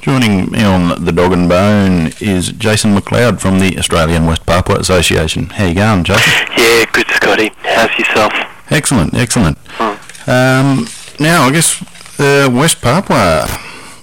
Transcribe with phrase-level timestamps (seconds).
[0.00, 4.78] Joining me on the dog and bone is Jason McLeod from the Australian West Papua
[4.78, 5.50] Association.
[5.50, 6.32] How you going, Jason?
[6.56, 7.50] Yeah, good, Scotty.
[7.64, 8.32] How's yourself?
[8.70, 9.58] Excellent, excellent.
[9.72, 10.30] Hmm.
[10.30, 11.82] Um, now, I guess
[12.18, 13.46] uh, West Papua,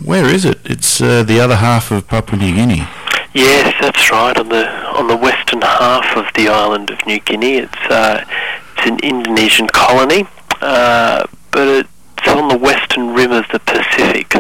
[0.06, 0.60] where is it?
[0.66, 2.84] It's uh, the other half of Papua New Guinea.
[3.34, 4.38] Yes, that's right.
[4.38, 8.24] On the on the western half of the island of New Guinea, it's uh,
[8.78, 10.28] it's an Indonesian colony,
[10.62, 14.36] uh, but it's on the western rim of the Pacific.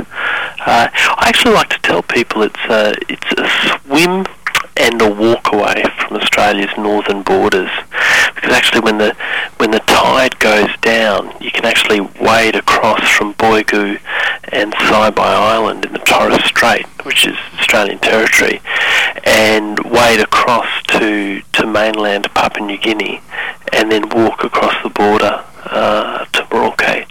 [0.59, 3.47] Uh, I actually like to tell people it's a it's a
[3.85, 4.25] swim
[4.75, 7.69] and a walk away from Australia's northern borders,
[8.35, 9.15] because actually when the
[9.57, 13.99] when the tide goes down, you can actually wade across from Boigu
[14.49, 18.61] and Saibai Island in the Torres Strait, which is Australian territory,
[19.23, 23.21] and wade across to to mainland Papua New Guinea,
[23.73, 27.07] and then walk across the border uh, to Merauke.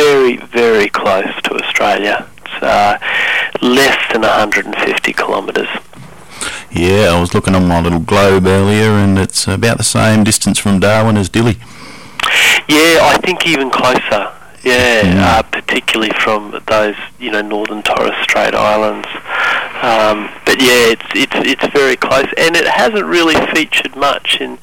[0.00, 2.26] Very very close to Australia.
[2.38, 2.98] It's uh,
[3.60, 5.68] less than 150 kilometres.
[6.72, 10.58] Yeah, I was looking on my little globe earlier, and it's about the same distance
[10.58, 11.56] from Darwin as Dili.
[12.66, 14.32] Yeah, I think even closer.
[14.62, 15.18] Yeah, Mm.
[15.18, 19.08] uh, particularly from those you know northern Torres Strait islands.
[19.82, 24.58] Um, but yeah, it's it's it's very close, and it hasn't really featured much in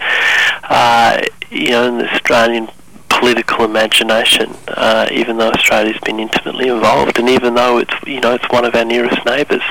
[0.63, 2.69] uh, you know in the Australian
[3.09, 4.55] political imagination.
[4.67, 8.65] Uh, even though Australia's been intimately involved, and even though it's you know it's one
[8.65, 9.63] of our nearest neighbours.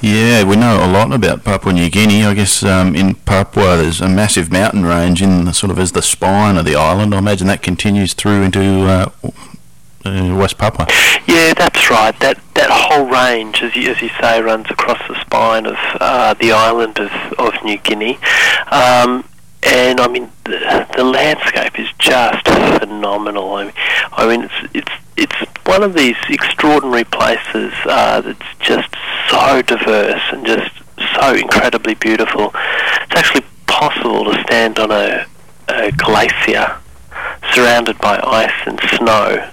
[0.00, 2.24] Yeah, we know a lot about Papua New Guinea.
[2.24, 5.92] I guess um, in Papua there's a massive mountain range in the, sort of as
[5.92, 7.14] the spine of the island.
[7.14, 9.10] I imagine that continues through into uh,
[10.04, 10.86] uh, West Papua.
[11.26, 12.18] Yeah, that's right.
[12.20, 16.34] That that whole range, as you, as you say, runs across the spine of uh,
[16.34, 18.18] the island of, of New Guinea.
[18.70, 19.24] Um,
[19.62, 23.54] and I mean, the, the landscape is just phenomenal.
[23.54, 23.72] I mean,
[24.12, 28.88] I mean, it's it's it's one of these extraordinary places uh, that's just
[29.28, 30.70] so diverse and just
[31.14, 32.52] so incredibly beautiful.
[32.54, 35.26] It's actually possible to stand on a,
[35.68, 36.76] a glacier
[37.52, 39.50] surrounded by ice and snow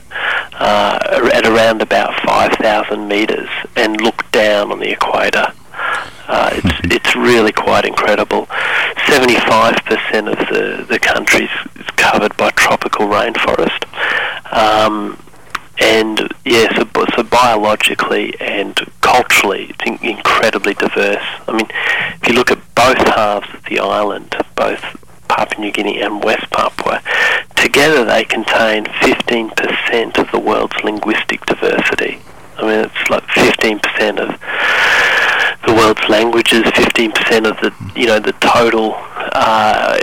[0.53, 5.51] uh, at around about 5,000 metres and look down on the equator.
[6.27, 8.47] Uh, it's it's really quite incredible.
[9.07, 13.85] 75% of the the country is covered by tropical rainforest,
[14.51, 15.17] um,
[15.79, 21.23] and yeah, so, so biologically and culturally, it's incredibly diverse.
[21.47, 21.67] I mean,
[22.21, 24.81] if you look at both halves of the island, both
[25.27, 27.01] Papua New Guinea and West Papua,
[27.55, 32.19] together they contain 15% of the world's linguistic diversity.
[32.57, 34.39] I mean, it's like 15% of
[35.67, 38.95] the world's languages, 15% of the you know the total
[39.33, 39.99] uh,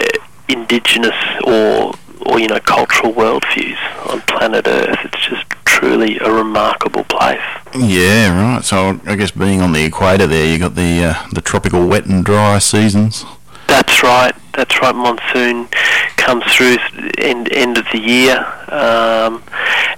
[0.49, 1.95] indigenous or
[2.27, 3.79] or you know cultural worldviews
[4.11, 4.99] on planet Earth.
[5.05, 7.41] It's just truly a remarkable place.
[7.75, 8.63] Yeah, right.
[8.63, 12.07] So I guess being on the equator there, you got the uh, the tropical wet
[12.07, 13.25] and dry seasons.
[13.67, 14.35] That's right.
[14.53, 14.95] That's right.
[14.95, 15.69] Monsoon
[16.17, 16.77] comes through
[17.19, 18.39] end end of the year,
[18.69, 19.43] um,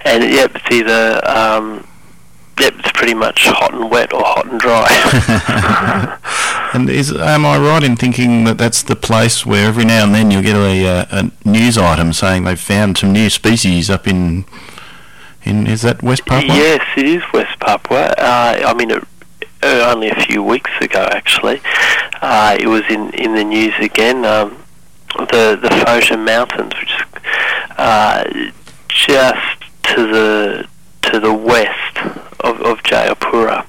[0.05, 1.85] and yep, it's either um,
[2.59, 4.87] it's pretty much hot and wet or hot and dry.
[6.73, 10.13] and is am I right in thinking that that's the place where every now and
[10.13, 14.07] then you'll get a, uh, a news item saying they've found some new species up
[14.07, 14.45] in
[15.43, 16.53] in is that West Papua?
[16.53, 18.13] Yes, it is West Papua.
[18.17, 19.03] Uh, I mean, it,
[19.63, 21.61] uh, only a few weeks ago, actually,
[22.21, 24.25] uh, it was in, in the news again.
[24.25, 24.63] Um,
[25.17, 27.21] the the Foja Mountains, which is
[27.77, 28.51] uh,
[28.89, 29.63] just
[29.95, 30.67] to the
[31.03, 33.65] to the west of, of Jayapura.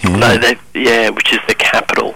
[0.00, 0.16] Yeah.
[0.16, 2.14] No, they, yeah, which is the capital.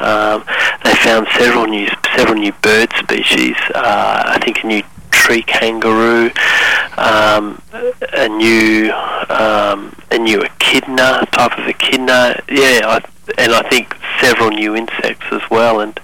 [0.00, 0.44] Um,
[0.84, 3.56] they found several new several new bird species.
[3.74, 6.30] Uh, I think a new tree kangaroo,
[6.96, 7.60] um,
[8.12, 8.92] a new
[9.28, 12.40] um, a new echidna type of echidna.
[12.48, 13.04] Yeah, I,
[13.36, 15.80] and I think several new insects as well.
[15.80, 15.98] And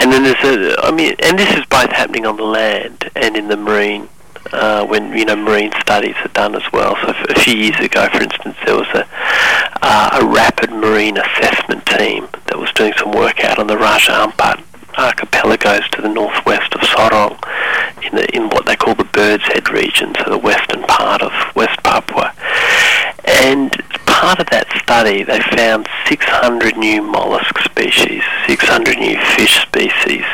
[0.00, 3.36] and then there's a I mean, and this is both happening on the land and
[3.36, 4.08] in the marine
[4.52, 6.96] uh, when you know marine studies are done as well.
[7.02, 9.06] So a few years ago, for instance, there was a
[9.82, 14.12] uh, a rapid marine assessment team that was doing some work out on the Raja
[14.12, 14.64] Ampat
[14.98, 17.38] archipelagos to the northwest of Sorong,
[18.02, 21.32] in the in what they call the Bird's Head region, so the western part of
[21.54, 22.34] West Papua.
[23.24, 23.70] And
[24.08, 30.24] part of that study, they found 600 new mollusk species, 600 new fish species,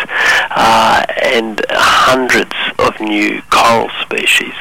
[0.50, 4.54] uh, and hundreds of new coral species.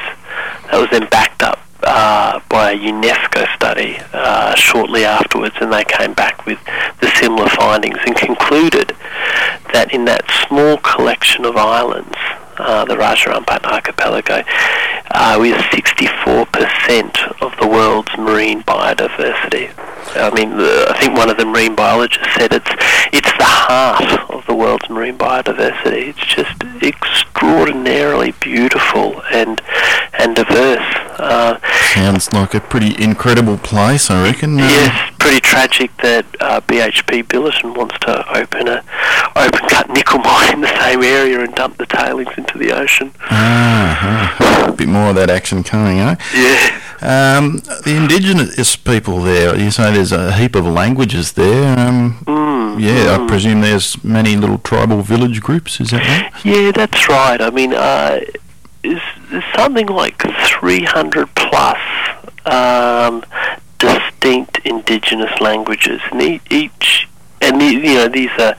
[0.70, 5.84] That was then backed up uh, by a UNESCO study uh, shortly afterwards, and they
[5.84, 6.58] came back with
[7.00, 8.96] the similar findings and concluded
[9.72, 12.16] that in that small collection of islands,
[12.58, 14.42] uh, the Raja archipelago,
[15.10, 19.70] uh, with 64% of the world's marine biodiversity.
[20.16, 22.70] I mean, I think one of the marine biologists said it's
[23.12, 26.08] it's the heart of the world's marine biodiversity.
[26.08, 29.60] It's just extraordinarily beautiful and
[30.18, 30.82] and diverse.
[31.18, 31.58] Uh,
[31.94, 34.58] Sounds like a pretty incredible place, I reckon.
[34.60, 38.82] Uh, yes, pretty tragic that uh, BHP Billiton wants to open a
[39.36, 43.12] open cut nickel mine in the same area and dump the tailings into the ocean.
[43.30, 46.16] Ah, a bit more of that action coming, eh?
[46.34, 46.80] Yeah.
[47.04, 51.78] Um, the indigenous people there, you say there's a heap of languages there.
[51.78, 53.24] Um, mm, yeah, mm.
[53.24, 56.44] I presume there's many little tribal village groups, is that right?
[56.44, 57.42] Yeah, that's right.
[57.42, 58.20] I mean, uh,
[58.82, 59.02] is,
[59.54, 61.78] something like 300 plus
[62.46, 63.22] um,
[63.78, 67.06] distinct indigenous languages, and each,
[67.42, 68.56] and you know, these are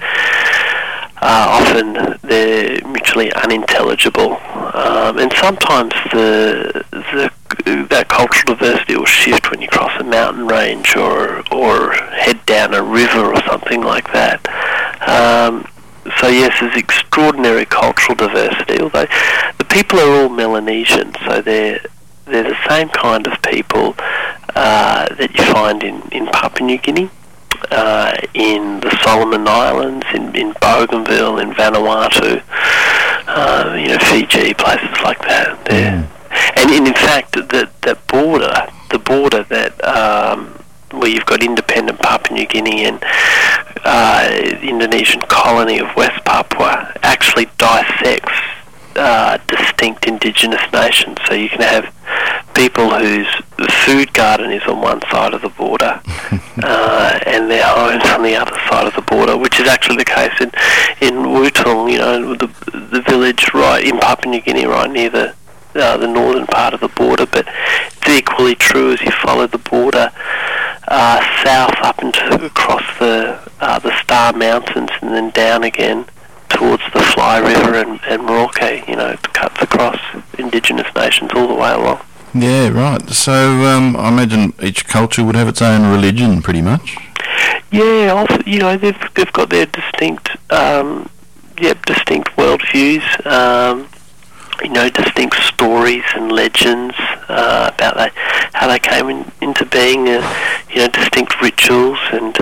[1.21, 4.33] uh, often they're mutually unintelligible,
[4.75, 7.31] um, and sometimes the the
[7.65, 12.73] that cultural diversity will shift when you cross a mountain range or or head down
[12.73, 14.39] a river or something like that.
[15.07, 15.67] Um,
[16.19, 18.79] so yes, there's extraordinary cultural diversity.
[18.79, 19.07] Although
[19.57, 21.79] the people are all Melanesian, so they're
[22.25, 23.95] they're the same kind of people
[24.55, 27.09] uh, that you find in, in Papua New Guinea,
[27.71, 32.41] uh, in the Solomon Islands, in, in Bougainville, in Vanuatu,
[33.27, 35.57] uh, you know, Fiji, places like that.
[35.65, 36.14] Mm.
[36.55, 40.59] And, and in fact, that that border, the border that um,
[40.91, 42.99] where you've got independent Papua New Guinea and
[43.83, 48.33] uh, the Indonesian colony of West Papua actually dissects
[48.95, 51.17] uh, distinct indigenous nations.
[51.27, 51.93] So you can have
[52.53, 53.27] people whose
[53.83, 56.01] food garden is on one side of the border
[56.63, 60.05] uh, and their homes on the other side of the border, which is actually the
[60.05, 60.51] case in
[61.01, 65.35] in Wutung, you know, the the village right in Papua New Guinea, right near the
[65.75, 67.25] uh, the northern part of the border.
[67.25, 67.47] But
[67.87, 70.11] it's equally true as you follow the border
[70.87, 76.05] uh, south up into across the uh, the Star Mountains and then down again
[76.49, 79.99] towards the Fly River and, and Merauke, you know, it cuts across
[80.37, 82.01] indigenous nations all the way along.
[82.33, 83.09] Yeah, right.
[83.09, 86.97] So um, I imagine each culture would have its own religion, pretty much.
[87.71, 91.09] Yeah, also, you know, they've they've got their distinct, um,
[91.59, 93.25] yep, distinct worldviews.
[93.25, 93.87] Um,
[94.65, 96.95] you know, distinct stories and legends
[97.29, 98.11] uh, about they,
[98.53, 100.09] how they came in, into being.
[100.09, 102.35] Uh, you know, distinct rituals and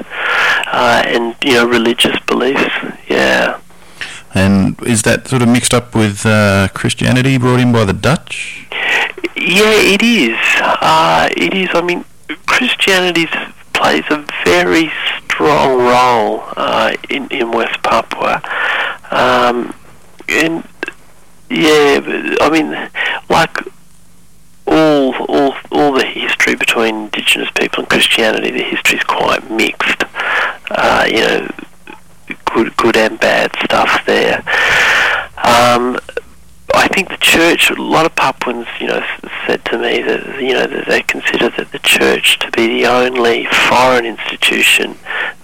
[0.68, 2.74] uh, and you know religious beliefs.
[3.08, 3.60] Yeah.
[4.34, 8.68] And is that sort of mixed up with uh, Christianity brought in by the Dutch?
[9.36, 10.40] Yeah, it is.
[10.60, 11.70] Uh, it is.
[11.74, 12.04] I mean,
[12.48, 13.28] Christianity
[13.74, 14.92] plays a very
[15.26, 18.42] strong role uh, in in West Papua,
[19.12, 19.76] um,
[20.28, 20.68] and
[21.54, 22.72] yeah, I mean,
[23.30, 23.58] like
[24.66, 30.04] all all all the history between Indigenous people and Christianity, the history is quite mixed.
[30.72, 31.52] Uh, you know,
[32.46, 34.40] good good and bad stuff there.
[35.38, 36.00] Um,
[36.74, 39.06] I think the church, a lot of Papuans, you know,
[39.46, 42.88] said to me that you know that they consider that the church to be the
[42.88, 44.98] only foreign institution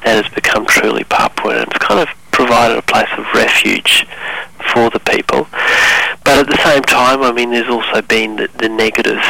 [0.03, 1.67] that has become truly Papuan.
[1.67, 4.07] It's kind of provided a place of refuge
[4.73, 5.47] for the people.
[6.23, 9.21] But at the same time, I mean, there's also been the, the negative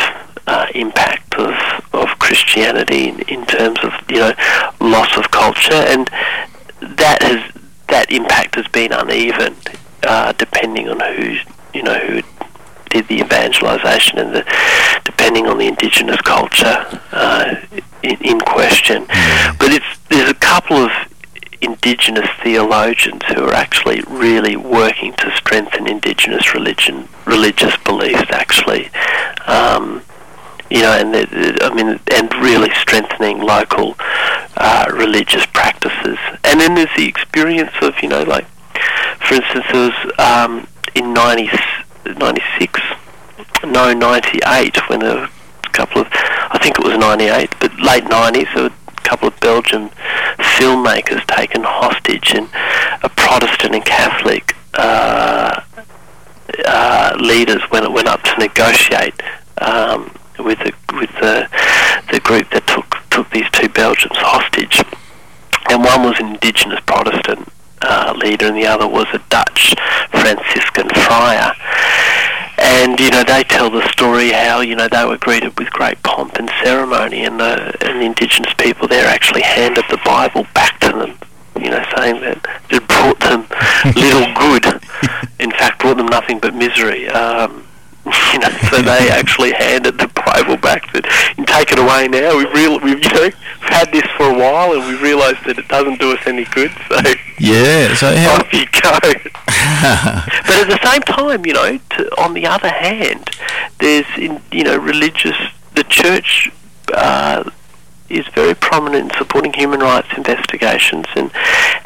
[0.47, 1.53] uh, impact of,
[1.93, 4.33] of Christianity in, in terms of you know
[4.81, 6.07] loss of culture, and
[6.81, 9.55] that has that impact has been uneven
[10.03, 11.37] uh, depending on who
[11.73, 12.21] you know who
[12.89, 17.55] did the evangelization and the, depending on the indigenous culture uh,
[18.01, 19.05] in, in, question.
[19.05, 19.59] Mm.
[19.59, 20.91] But it's there's a couple of
[21.61, 28.29] indigenous theologians who are actually really working to strengthen indigenous religion, religious beliefs.
[28.31, 28.89] Actually,
[29.47, 30.01] um,
[30.69, 31.15] you know, and
[31.61, 33.95] I mean, and really strengthening local
[34.57, 36.17] uh, religious practices.
[36.43, 38.45] And then there's the experience of, you know, like,
[39.19, 41.49] for instance, there was um, in 90,
[42.05, 42.81] 96,
[43.65, 45.29] no, 98, when a
[45.71, 49.89] couple of, I think it was 98, but late 90s, there were couple of Belgian
[50.37, 52.49] filmmakers taken hostage, and
[53.03, 55.61] a Protestant and Catholic uh,
[56.65, 59.21] uh, leaders went went up to negotiate
[59.59, 61.47] um, with the with the
[62.11, 64.81] the group that took took these two Belgians hostage,
[65.69, 67.47] and one was an indigenous Protestant
[67.81, 69.75] uh, leader, and the other was a Dutch
[70.11, 71.53] Franciscan friar.
[72.61, 76.01] And you know they tell the story how you know they were greeted with great
[76.03, 80.79] pomp and ceremony, and the and the indigenous people there actually handed the Bible back
[80.81, 81.17] to them,
[81.61, 83.47] you know, saying that it brought them
[83.95, 84.65] little good.
[85.39, 87.07] In fact, brought them nothing but misery.
[87.07, 87.65] Um,
[88.33, 91.05] you know, so they actually handed the tribal back that
[91.37, 92.37] and take it away now.
[92.37, 93.29] We've real we've you know
[93.61, 96.71] had this for a while and we've realised that it doesn't do us any good.
[96.87, 96.97] So
[97.39, 98.99] yeah, so how off you go.
[99.01, 103.29] but at the same time, you know, to, on the other hand,
[103.79, 105.37] there's in, you know religious
[105.75, 106.51] the church.
[106.93, 107.49] Uh,
[108.09, 111.31] is very prominent in supporting human rights investigations, and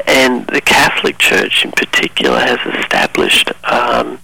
[0.06, 4.18] and the Catholic Church in particular has established um,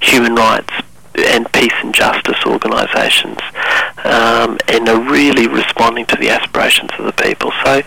[0.00, 0.70] human rights
[1.18, 3.38] and peace and justice organisations,
[4.04, 7.52] um, and are really responding to the aspirations of the people.
[7.64, 7.82] So,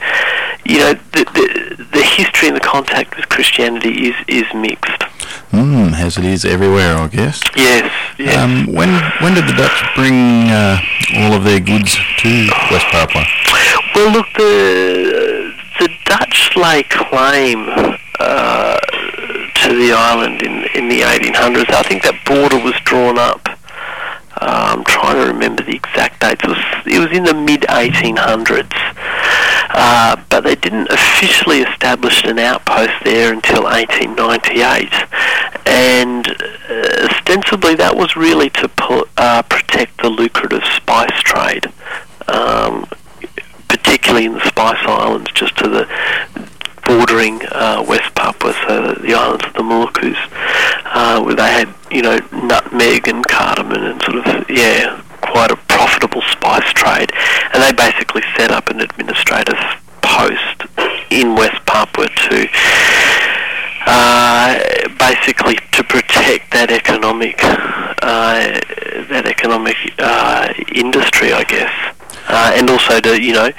[0.66, 5.04] you know, the, the, the history and the contact with Christianity is is mixed.
[5.52, 7.42] Mm, as it is everywhere, I guess.
[7.56, 8.38] Yes, yes.
[8.38, 8.90] Um, when
[9.22, 10.80] when did the Dutch bring uh,
[11.18, 13.26] all of their goods to West Papua?
[13.96, 17.68] Well, look, the the Dutch lay claim
[18.20, 18.78] uh,
[19.56, 21.70] to the island in in the 1800s.
[21.72, 23.48] I think that border was drawn up.
[24.42, 26.42] Uh, I'm trying to remember the exact dates.
[26.44, 28.72] It was it was in the mid 1800s,
[29.72, 34.94] uh, but they didn't officially establish an outpost there until 1898,
[35.68, 36.28] and
[36.70, 38.72] uh, ostensibly that was really to
[39.18, 41.68] uh, protect the lucrative spice trade.
[42.30, 42.88] Um,
[43.68, 45.88] particularly in the Spice Islands, just to the
[46.90, 50.18] bordering uh, West Papua, so the islands of the Moluccas,
[50.86, 55.56] uh, where they had, you know, nutmeg and cardamom and sort of, yeah, quite a
[55.56, 57.12] profitable spice trade.
[57.54, 59.60] And they basically set up an administrative
[60.02, 60.66] post
[61.12, 62.48] in West Papua to
[63.86, 64.60] uh,
[64.98, 68.60] basically to protect that economic uh,
[69.10, 71.96] that economic uh, industry, I guess
[72.30, 73.50] uh, and also to you know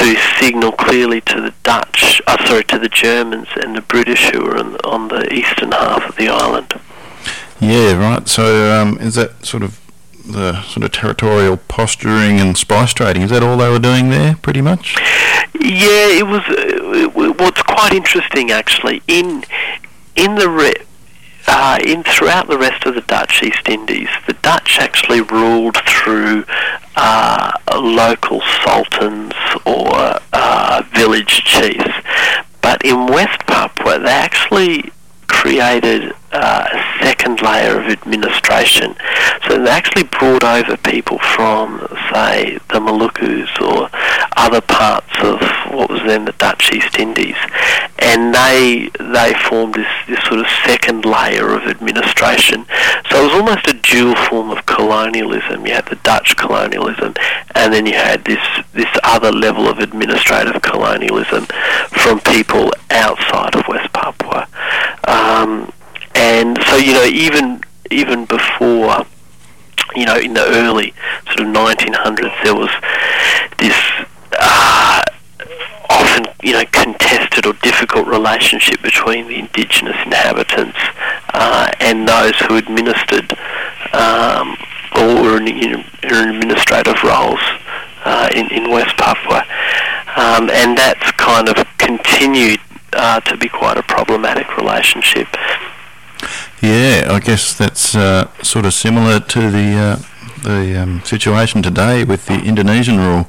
[0.00, 4.42] to signal clearly to the Dutch, uh, sorry, to the Germans and the British who
[4.42, 6.80] were on, on the eastern half of the island.
[7.60, 8.26] Yeah, right.
[8.26, 9.78] So um, is that sort of
[10.26, 13.22] the sort of territorial posturing and spice trading?
[13.22, 14.96] Is that all they were doing there, pretty much?
[15.60, 16.42] Yeah, it was.
[16.48, 19.44] Uh, what's quite interesting, actually, in
[20.16, 20.86] in the re-
[21.50, 26.44] uh, in throughout the rest of the Dutch East Indies, the Dutch actually ruled through
[26.96, 29.32] uh, local sultans
[29.66, 31.90] or uh, village chiefs.
[32.62, 34.92] But in West Papua, they actually
[35.26, 38.94] created uh, a second layer of administration.
[39.48, 41.80] So they actually brought over people from,
[42.12, 43.88] say, the Moluccas or
[44.40, 45.38] other parts of
[45.70, 47.36] what was then the Dutch East Indies,
[47.98, 52.64] and they they formed this, this sort of second layer of administration.
[53.10, 55.66] So it was almost a dual form of colonialism.
[55.66, 57.14] You had the Dutch colonialism,
[57.54, 58.42] and then you had this
[58.72, 61.44] this other level of administrative colonialism
[61.90, 64.48] from people outside of West Papua.
[65.06, 65.70] Um,
[66.14, 69.04] and so you know even even before
[69.94, 70.94] you know in the early
[71.26, 72.70] sort of 1900s there was
[73.58, 73.76] this
[74.40, 75.02] uh,
[75.88, 80.78] often you know contested or difficult relationship between the indigenous inhabitants
[81.34, 83.36] uh, and those who administered
[83.92, 84.56] um,
[84.96, 87.40] or were in, in, in administrative roles
[88.04, 89.44] uh, in, in West Papua.
[90.16, 92.60] Um, and that's kind of continued
[92.92, 95.28] uh, to be quite a problematic relationship.
[96.60, 99.96] Yeah, I guess that's uh, sort of similar to the uh,
[100.42, 103.28] the um, situation today with the Indonesian rule.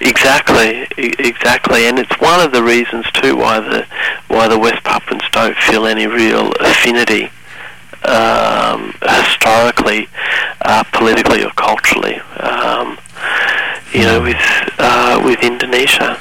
[0.00, 3.86] Exactly, e- exactly, and it's one of the reasons too why the
[4.28, 7.30] why the West Papuans don't feel any real affinity
[8.04, 10.08] um, historically,
[10.62, 12.16] uh, politically, or culturally.
[12.38, 12.98] Um,
[13.92, 14.36] you know, with
[14.78, 16.18] uh, with Indonesia.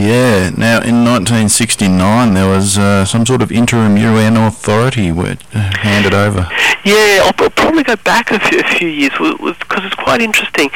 [0.00, 0.48] Yeah.
[0.56, 6.48] Now, in 1969, there was uh, some sort of interim UN authority were handed over.
[6.84, 10.70] Yeah, I'll, I'll probably go back a few, a few years because it's quite interesting.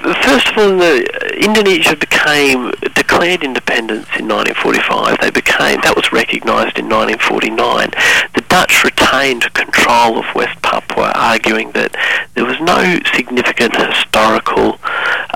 [0.00, 1.04] First of all, the,
[1.44, 5.20] Indonesia became declared independence in 1945.
[5.20, 7.90] They became that was recognised in 1949.
[8.34, 11.94] The Dutch retained control of West Papua, arguing that
[12.34, 14.78] there was no significant historical.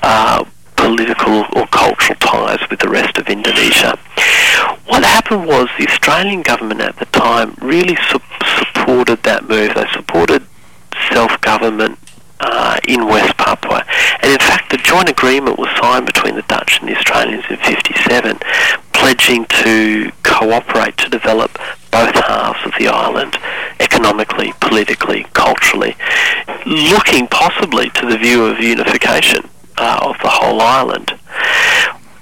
[0.03, 0.45] Uh,
[0.81, 3.99] political or cultural ties with the rest of Indonesia.
[4.87, 8.21] What happened was the Australian government at the time really su-
[8.59, 9.75] supported that move.
[9.75, 10.43] They supported
[11.13, 11.99] self-government
[12.41, 13.85] uh, in West Papua.
[14.23, 17.59] And in fact, the joint agreement was signed between the Dutch and the Australians in
[17.59, 18.39] 57,
[18.95, 21.59] pledging to cooperate to develop
[21.91, 23.37] both halves of the island
[23.81, 25.95] economically, politically, culturally,
[26.65, 29.45] looking possibly to the view of unification
[29.81, 31.09] uh, of the whole island.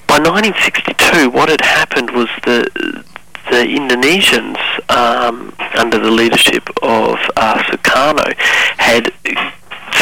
[0.07, 3.05] By 1962, what had happened was the
[3.50, 4.59] the Indonesians,
[4.91, 8.35] um, under the leadership of uh, Sukarno,
[8.77, 9.11] had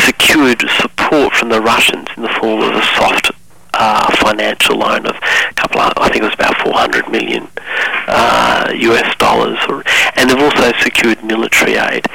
[0.05, 3.31] secured support from the Russians in the form of a soft
[3.75, 7.47] uh, financial loan of a couple of, I think it was about 400 million
[8.09, 9.59] uh, US dollars,
[10.17, 12.07] and they've also secured military aid.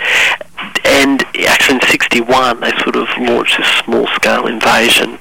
[0.84, 5.18] And actually in 61 they sort of launched this small-scale invasion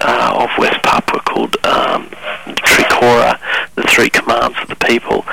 [0.00, 2.08] uh, of West Papua called um,
[2.64, 3.38] Trikora,
[3.74, 5.24] the Three Commands of the People.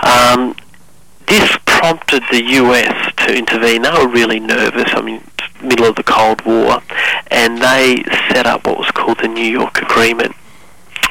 [0.00, 0.54] Um,
[1.26, 3.82] this prompted the US to intervene.
[3.82, 4.90] They were really nervous.
[4.94, 5.22] I mean,
[5.62, 6.82] middle of the Cold War,
[7.30, 8.02] and they
[8.32, 10.34] set up what was called the New York Agreement.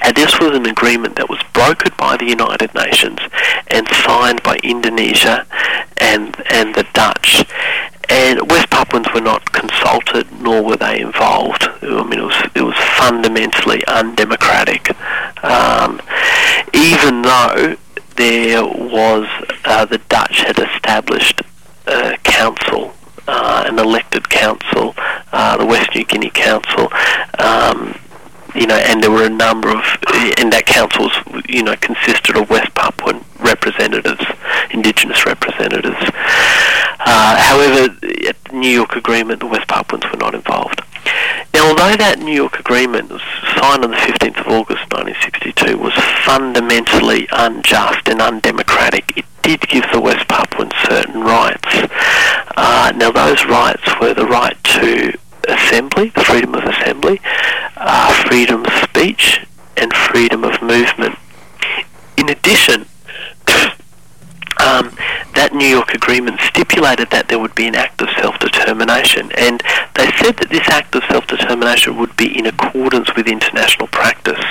[0.03, 3.19] And this was an agreement that was brokered by the United Nations
[3.67, 5.45] and signed by Indonesia
[5.97, 7.43] and and the Dutch.
[8.09, 11.63] And West Papuans were not consulted, nor were they involved.
[11.81, 14.95] I mean, it was it was fundamentally undemocratic.
[15.43, 16.01] Um,
[16.73, 17.75] even though
[18.15, 19.27] there was
[19.65, 21.41] uh, the Dutch had established
[21.85, 22.93] a council,
[23.27, 24.93] uh, an elected council,
[25.31, 26.89] uh, the West New Guinea Council.
[27.39, 27.99] Um,
[28.57, 29.83] you know, and there were a number of,
[30.37, 34.23] and that council was, you know, consisted of West Papuan representatives,
[34.71, 35.97] Indigenous representatives.
[36.99, 37.95] Uh, however,
[38.27, 40.81] at the New York Agreement, the West Papuans were not involved.
[41.53, 43.21] Now, although that New York Agreement was
[43.55, 45.93] signed on the 15th of August 1962 was
[46.25, 51.69] fundamentally unjust and undemocratic, it did give the West Papuans certain rights.
[52.57, 57.21] Uh, now, those rights were the right to assembly, the freedom of assembly,
[57.77, 61.17] uh, freedom of speech, and freedom of movement.
[62.17, 62.81] In addition,
[64.59, 64.91] um,
[65.35, 69.61] that New York Agreement stipulated that there would be an act of self-determination, and
[69.95, 74.43] they said that this act of self-determination would be in accordance with international practice,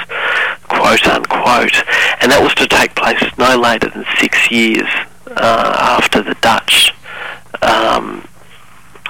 [0.69, 1.83] quote unquote,
[2.21, 4.89] and that was to take place no later than six years
[5.27, 6.93] uh, after the Dutch.
[7.63, 8.27] Um,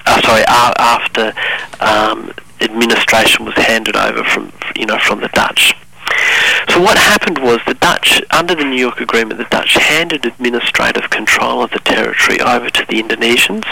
[0.06, 1.32] uh, sorry, after
[1.80, 5.75] um, administration was handed over from you know from the Dutch.
[6.68, 11.10] So what happened was the Dutch, under the New York Agreement, the Dutch handed administrative
[11.10, 13.64] control of the territory over to the Indonesians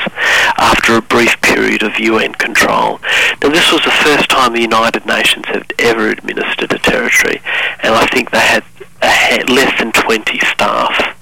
[0.56, 3.00] after a brief period of UN control.
[3.42, 7.40] Now this was the first time the United Nations had ever administered a territory,
[7.82, 8.64] and I think they had,
[9.00, 11.16] had less than 20 staff,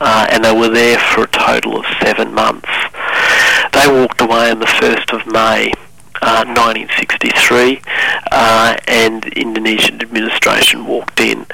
[0.00, 2.68] uh, and they were there for a total of seven months.
[3.72, 5.72] They walked away on the 1st of May
[6.22, 7.80] uh, 1963,
[8.30, 11.46] uh, and Indonesian administration walked in.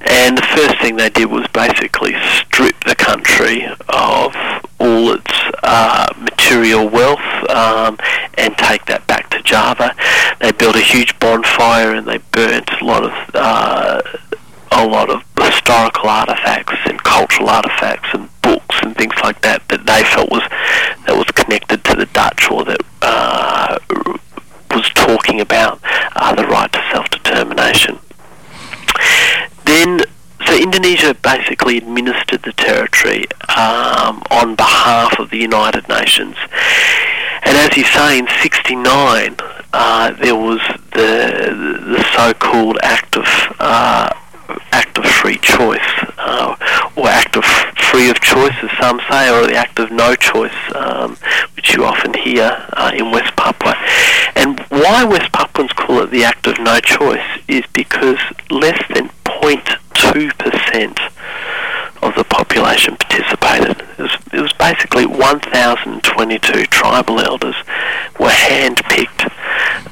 [0.00, 4.34] And the first thing they did was basically strip the country of
[4.80, 7.98] all its uh, material wealth um,
[8.34, 9.94] and take that back to Java.
[10.40, 14.02] They built a huge bonfire and they burnt a lot of uh,
[14.70, 19.86] a lot of historical artifacts and cultural artifacts and books and things like that that
[19.86, 20.42] they felt was
[21.06, 23.78] that was connected to the Dutch or that uh,
[24.70, 25.80] was talking about
[26.14, 27.98] uh, the right to self-determination.
[29.64, 30.00] Then,
[30.44, 33.24] so Indonesia basically administered the territory
[33.56, 36.36] um, on behalf of the United Nations.
[37.44, 39.36] And as you say, in '69,
[39.72, 40.60] uh, there was
[40.92, 41.56] the
[41.94, 43.26] the so-called act of
[43.58, 44.12] uh,
[44.72, 46.56] act of free choice, uh,
[46.96, 50.54] or act of free of choice, as some say, or the act of no choice,
[50.74, 51.16] um,
[51.56, 53.74] which you often hear uh, in West Papua.
[54.36, 58.18] And why West Papuans call it the act of no choice is because
[58.50, 60.98] less than 0.2%
[62.02, 63.80] of the population participated.
[63.98, 67.56] It was, it was basically 1,022 tribal elders
[68.18, 69.24] were hand-picked.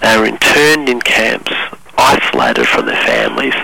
[0.01, 1.53] They were interned in camps,
[1.99, 3.55] isolated from their families,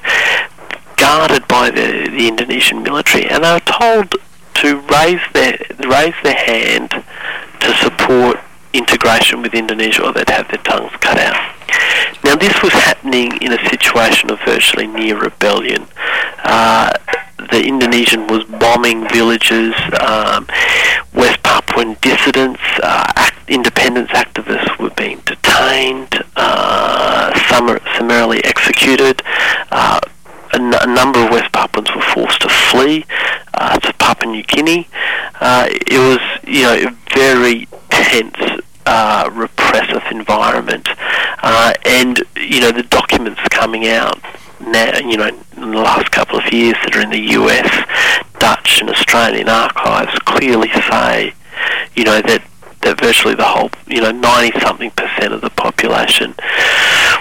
[1.03, 4.15] guarded by the, the Indonesian military, and they were told
[4.55, 6.91] to raise their raise their hand
[7.59, 8.39] to support
[8.73, 11.43] integration with Indonesia, or they'd have their tongues cut out.
[12.25, 15.89] Now, this was happening in a situation of virtually near rebellion.
[16.45, 16.93] Uh,
[17.51, 19.75] the Indonesian was bombing villages.
[20.01, 20.47] Um,
[21.13, 27.35] West Papuan dissidents, uh, act, independence activists were being detained, uh,
[27.99, 29.21] summarily executed.
[29.73, 29.99] Uh,
[30.53, 33.05] a, n- a number of West Papuans were forced to flee
[33.55, 34.89] uh, to Papua New Guinea.
[35.41, 40.89] Uh, it was, you know, a very tense, uh, repressive environment,
[41.43, 44.21] uh, and you know the documents coming out
[44.61, 47.69] now, you know, in the last couple of years that are in the U.S.,
[48.39, 51.35] Dutch, and Australian archives clearly say,
[51.95, 52.43] you know, that
[52.83, 56.35] that virtually the whole, you know, 90 something percent of the population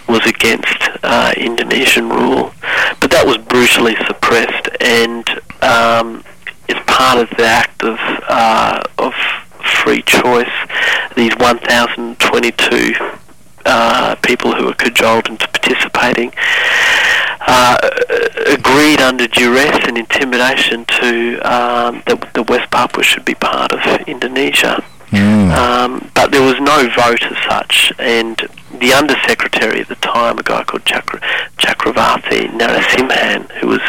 [0.10, 2.52] was against uh, Indonesian rule.
[3.22, 5.30] That was brutally suppressed, and
[5.62, 6.24] um,
[6.68, 9.14] as part of the act of, uh, of
[9.84, 10.50] free choice,
[11.16, 12.96] these 1,022
[13.68, 16.34] uh, people who were cajoled into participating
[17.42, 17.78] uh,
[18.48, 24.08] agreed under duress and intimidation to um, that the West Papua should be part of
[24.08, 24.84] Indonesia.
[25.12, 25.52] Mm.
[25.52, 28.38] Um, but there was no vote as such, and
[28.80, 31.19] the undersecretary at the time, a guy called Chakra,
[31.58, 33.82] Chakravarti Narasimhan, who was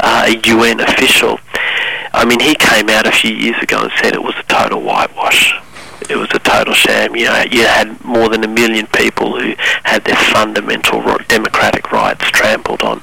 [0.00, 1.38] uh, a UN official,
[2.14, 4.80] I mean, he came out a few years ago and said it was a total
[4.80, 5.52] whitewash.
[6.08, 7.16] It was a total sham.
[7.16, 12.24] You know, you had more than a million people who had their fundamental democratic rights
[12.30, 13.02] trampled on.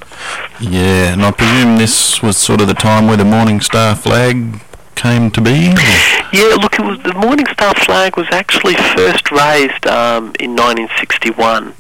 [0.60, 4.62] Yeah, and I presume this was sort of the time where the Morning Star flag
[4.96, 5.74] came to be.
[6.34, 11.74] Yeah, look, was the Morning Star flag was actually first raised um, in 1961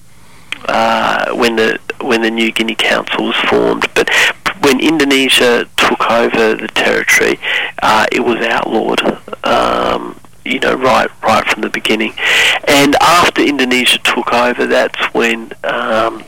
[0.65, 3.87] uh, when the when the New Guinea Council was formed.
[3.93, 4.09] But
[4.61, 7.39] when Indonesia took over the territory,
[7.81, 9.01] uh, it was outlawed.
[9.43, 12.13] Um, you know, right, right from the beginning,
[12.67, 16.23] and after Indonesia took over, that's when um,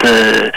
[0.00, 0.52] the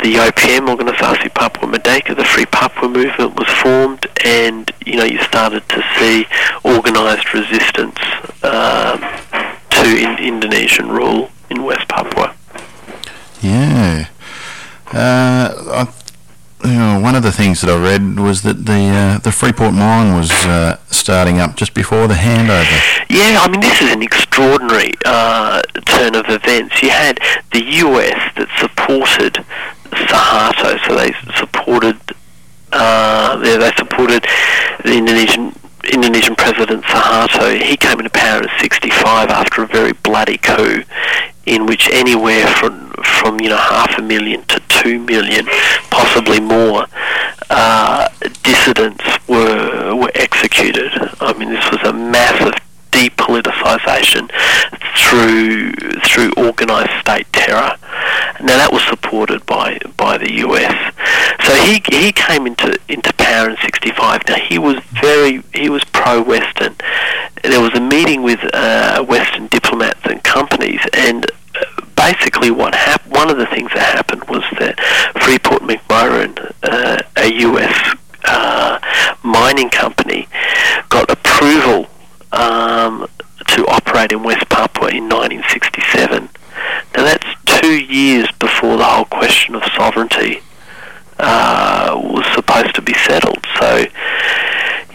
[0.00, 5.20] the OPM Organisasi Papua Merdeka, the Free Papua movement was formed, and you know you
[5.22, 6.26] started to see
[6.64, 7.98] organised resistance
[8.42, 9.00] um,
[9.70, 12.34] to in- Indonesian rule in West Papua.
[13.42, 14.08] Yeah.
[14.92, 15.92] Uh, I,
[16.64, 19.72] you know, one of the things that I read was that the uh, the Freeport
[19.72, 23.06] mine was uh, starting up just before the handover.
[23.08, 26.82] Yeah, I mean, this is an extraordinary uh, turn of events.
[26.82, 27.18] You had
[27.52, 29.44] the US that supported
[29.90, 31.98] Suharto, so they supported
[32.72, 34.24] uh, they, they supported
[34.84, 35.54] the Indonesian
[35.92, 37.60] Indonesian President Suharto.
[37.60, 40.84] He came into power in '65 after a very bloody coup,
[41.46, 45.46] in which anywhere from from you know half a million to two million,
[45.90, 46.86] possibly more,
[47.50, 48.08] uh,
[48.42, 50.92] dissidents were were executed.
[51.20, 52.54] I mean, this was a massive
[52.90, 54.30] depoliticisation
[54.96, 55.72] through
[56.02, 57.76] through organised state terror.
[58.40, 60.94] Now that was supported by by the US.
[61.44, 64.22] So he he came into into power in '65.
[64.28, 66.76] Now he was very he was pro-Western.
[67.42, 71.82] There was a meeting with uh, Western diplomats and companies, and uh,
[72.40, 73.14] basically what happened.
[73.14, 74.78] One of the things that happened was that
[75.22, 78.78] Freeport McMoran, uh, a US uh,
[79.22, 80.28] mining company,
[80.88, 81.86] got approval
[82.32, 83.06] um,
[83.48, 86.28] to operate in West Papua in 1967.
[86.96, 90.40] Now that's two years before the whole question of sovereignty
[91.18, 93.44] uh, was supposed to be settled.
[93.58, 93.84] So,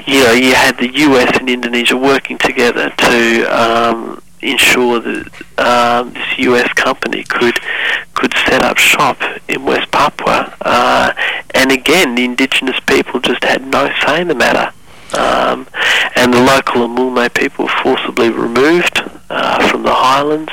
[0.07, 5.27] you know, you had the US and Indonesia working together to um, ensure that
[5.57, 7.57] um, this US company could
[8.13, 10.55] could set up shop in West Papua.
[10.61, 11.13] Uh,
[11.53, 11.71] and
[12.05, 14.71] again, the indigenous people just had no say in the matter.
[15.17, 15.67] Um,
[16.15, 20.51] and the local Amungme people were forcibly removed uh, from the highlands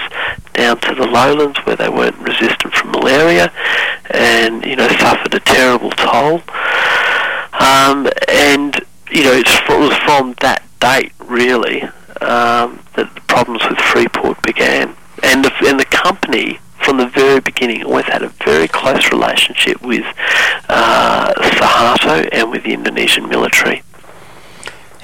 [0.52, 3.50] down to the lowlands where they weren't resistant from malaria
[4.10, 6.42] and, you know, suffered a terrible toll.
[7.58, 11.82] Um, and, you know, it's, it was from that date, really,
[12.20, 14.94] um, that the problems with Freeport began.
[15.22, 19.80] And the, and the company from the very beginning always had a very close relationship
[19.82, 20.04] with
[20.68, 23.82] uh, Suharto and with the Indonesian military.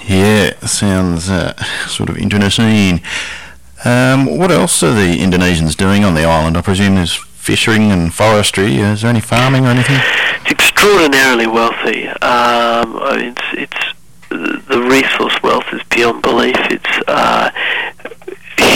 [0.07, 3.01] Yeah, sounds uh, sort of interesting.
[3.85, 6.57] Um, what else are the Indonesians doing on the island?
[6.57, 8.77] I presume there's fishing and forestry.
[8.77, 9.97] Is there any farming or anything?
[10.43, 12.07] It's extraordinarily wealthy.
[12.07, 13.75] Um, I mean, it's,
[14.31, 16.57] it's the resource wealth is beyond belief.
[16.71, 17.51] It's uh,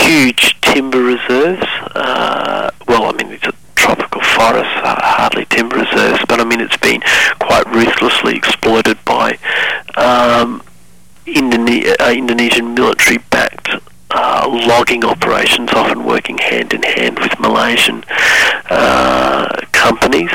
[0.03, 1.65] huge timber reserves.
[1.95, 6.61] Uh, well, I mean, it's a tropical forest, uh, hardly timber reserves, but I mean,
[6.61, 7.01] it's been
[7.39, 9.37] quite ruthlessly exploited by
[9.97, 10.63] um,
[12.03, 13.69] Uh, Indonesian military-backed
[14.11, 18.03] uh, logging operations, often working hand in hand with Malaysian
[18.69, 20.29] uh, companies.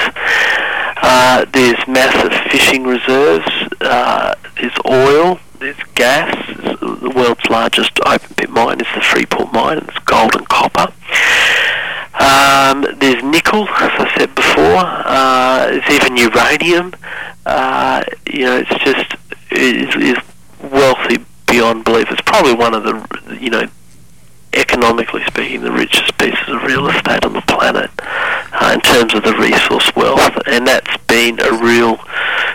[0.96, 3.46] Uh, there's massive fishing reserves.
[3.82, 5.38] Uh, there's oil.
[5.58, 6.34] There's gas.
[6.56, 9.78] The world's largest open pit mine is the Freeport mine.
[9.78, 10.90] It's gold and copper.
[12.18, 14.82] Um, there's nickel, as I said before.
[14.84, 16.94] Uh, there's even uranium.
[17.44, 19.14] Uh, you know, it's just
[19.50, 20.16] it is,
[20.62, 22.10] wealthy beyond belief.
[22.10, 23.66] It's probably one of the you know
[24.54, 29.22] economically speaking, the richest pieces of real estate on the planet uh, in terms of
[29.22, 31.96] the resource wealth, and that's been a real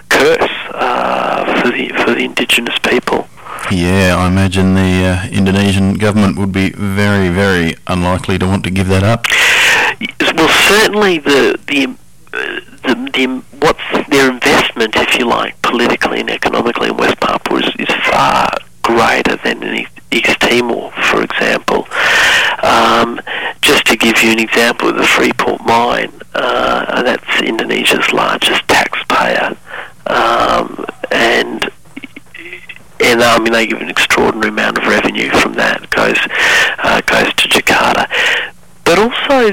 [0.10, 3.28] curse uh, for the for the indigenous people.
[3.72, 8.72] Yeah, I imagine the uh, Indonesian government would be very, very unlikely to want to
[8.72, 9.26] give that up.
[10.36, 11.96] Well, certainly the the.
[12.34, 17.60] Uh, the, the, what's their investment, if you like, politically and economically in West Papua
[17.60, 21.88] is, is far greater than any East Timor, for example.
[22.62, 23.20] Um,
[23.62, 29.58] just to give you an example the Freeport mine, uh, that's Indonesia's largest taxpayer,
[30.08, 31.70] um, and
[33.00, 36.18] and I mean they give an extraordinary amount of revenue from that goes
[36.80, 38.08] uh, goes to Jakarta,
[38.86, 39.52] but also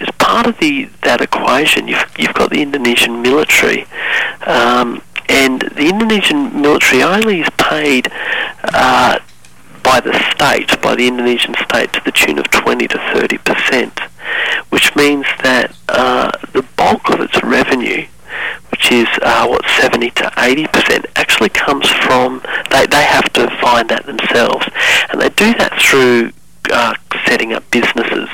[0.00, 3.86] as part of the that equation, you've you've got the Indonesian military.
[4.46, 8.10] Um, and the Indonesian military only is paid
[8.62, 9.18] uh,
[9.82, 14.00] by the state, by the Indonesian state, to the tune of 20 to 30 percent,
[14.70, 18.06] which means that uh, the bulk of its revenue,
[18.70, 23.48] which is uh, what 70 to 80 percent, actually comes from they they have to
[23.60, 24.66] find that themselves,
[25.10, 26.32] and they do that through
[26.70, 26.94] uh,
[27.26, 28.28] setting up businesses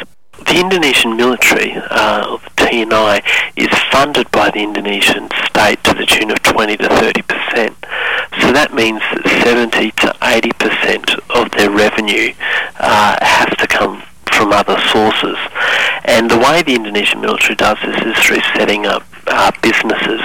[0.46, 3.22] the Indonesian military, uh, TNI,
[3.56, 7.76] is funded by the Indonesian state to the tune of 20 to 30 percent.
[8.40, 12.32] So that means that 70 to 80 percent of their revenue
[12.78, 15.36] uh, has to come from other sources.
[16.04, 20.20] And the way the Indonesian military does this is through setting up uh, businesses,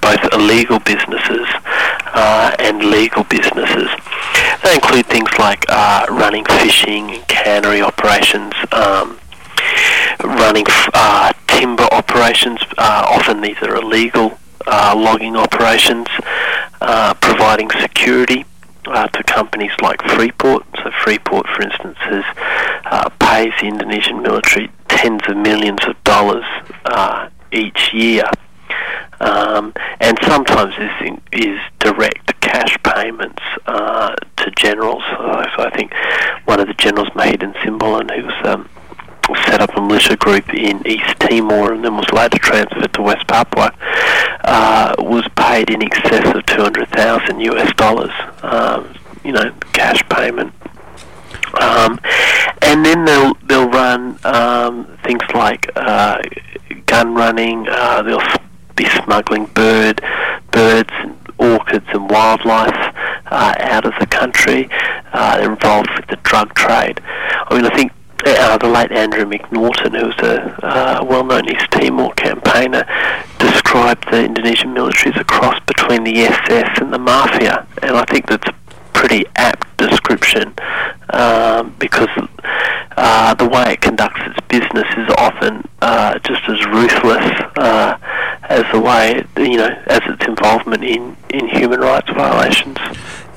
[0.00, 1.46] both illegal businesses
[2.14, 3.88] uh, and legal businesses.
[4.64, 9.18] They include things like uh, running fishing and cannery operations, um,
[10.22, 12.60] running uh, timber operations.
[12.76, 16.06] Uh, often these are illegal uh, logging operations,
[16.80, 18.44] uh, providing security
[18.86, 20.64] uh, to companies like Freeport.
[20.82, 22.24] So Freeport, for instance, has,
[22.84, 26.44] uh, pays the Indonesian military tens of millions of dollars
[27.50, 28.24] each year.
[29.20, 35.02] Um, and sometimes this is direct cash payments to generals.
[35.08, 35.92] So, I think
[36.44, 38.68] one of the generals, Mahidin Simbolon, who was um,
[39.36, 43.26] set up a militia group in East Timor and then was later transferred to West
[43.26, 43.72] Papua,
[44.44, 48.12] uh, was paid in excess of 200,000 US dollars,
[48.42, 50.52] um, you know, cash payment.
[51.60, 51.98] Um,
[52.62, 56.20] and then they'll they'll run um, things like uh,
[56.86, 57.66] gun running.
[57.68, 58.22] Uh, they'll
[58.76, 60.02] be smuggling bird
[60.50, 62.94] birds and orchids and wildlife
[63.26, 64.68] uh, out of the country.
[65.12, 67.00] Uh, they're involved with the drug trade.
[67.04, 67.92] I mean, I think
[68.26, 72.84] uh, the late Andrew McNaughton, who was a uh, well-known East Timor campaigner,
[73.38, 78.04] described the Indonesian military as a cross between the SS and the mafia, and I
[78.04, 78.54] think that's a
[78.92, 80.52] pretty apt description
[81.10, 82.08] um, because
[82.96, 87.24] uh, the way it conducts its business is often uh, just as ruthless
[87.56, 87.96] uh,
[88.48, 92.76] as the way, you know, as its involvement in, in human rights violations.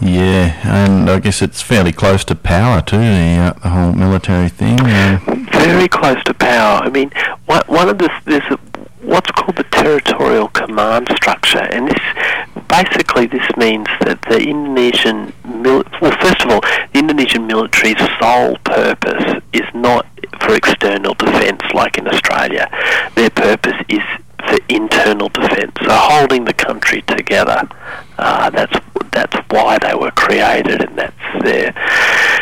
[0.01, 2.97] Yeah, and I guess it's fairly close to power too.
[2.97, 4.79] The, uh, the whole military thing.
[4.81, 5.19] Uh.
[5.51, 6.81] Very close to power.
[6.83, 7.11] I mean,
[7.45, 8.57] one, one of the there's a,
[9.01, 12.01] what's called the territorial command structure, and this
[12.67, 18.57] basically this means that the Indonesian mil- well, first of all, the Indonesian military's sole
[18.63, 20.07] purpose is not
[20.41, 22.67] for external defence like in Australia.
[23.15, 24.01] Their purpose is
[24.41, 27.67] for internal defence, so holding the country together.
[28.17, 28.77] Uh, that's
[29.11, 31.73] that's why they were created, and that's their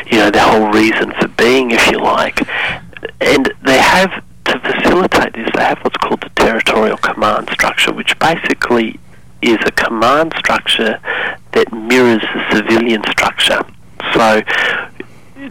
[0.08, 2.48] you know the whole reason for being, if you like.
[3.22, 5.50] And they have to facilitate this.
[5.56, 9.00] They have what's called the territorial command structure, which basically
[9.42, 11.00] is a command structure
[11.54, 13.62] that mirrors the civilian structure.
[14.14, 14.42] So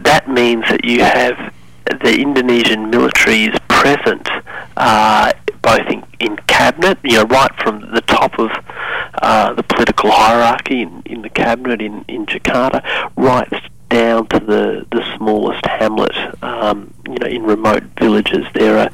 [0.03, 1.53] that means that you have
[2.01, 4.27] the Indonesian military is present
[4.77, 8.51] uh, both in, in cabinet, you know, right from the top of
[9.21, 12.83] uh, the political hierarchy in, in the cabinet in, in Jakarta,
[13.15, 13.51] right
[13.89, 18.45] down to the, the smallest hamlet, um, you know, in remote villages.
[18.53, 18.89] There are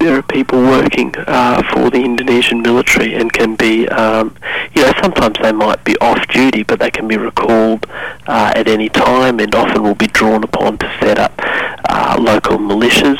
[0.00, 4.34] there are people working uh, for the Indonesian military and can be, um,
[4.74, 7.86] you know, sometimes they might be off duty, but they can be recalled
[8.26, 12.56] uh, at any time and often will be drawn upon to set up uh, local
[12.56, 13.18] militias.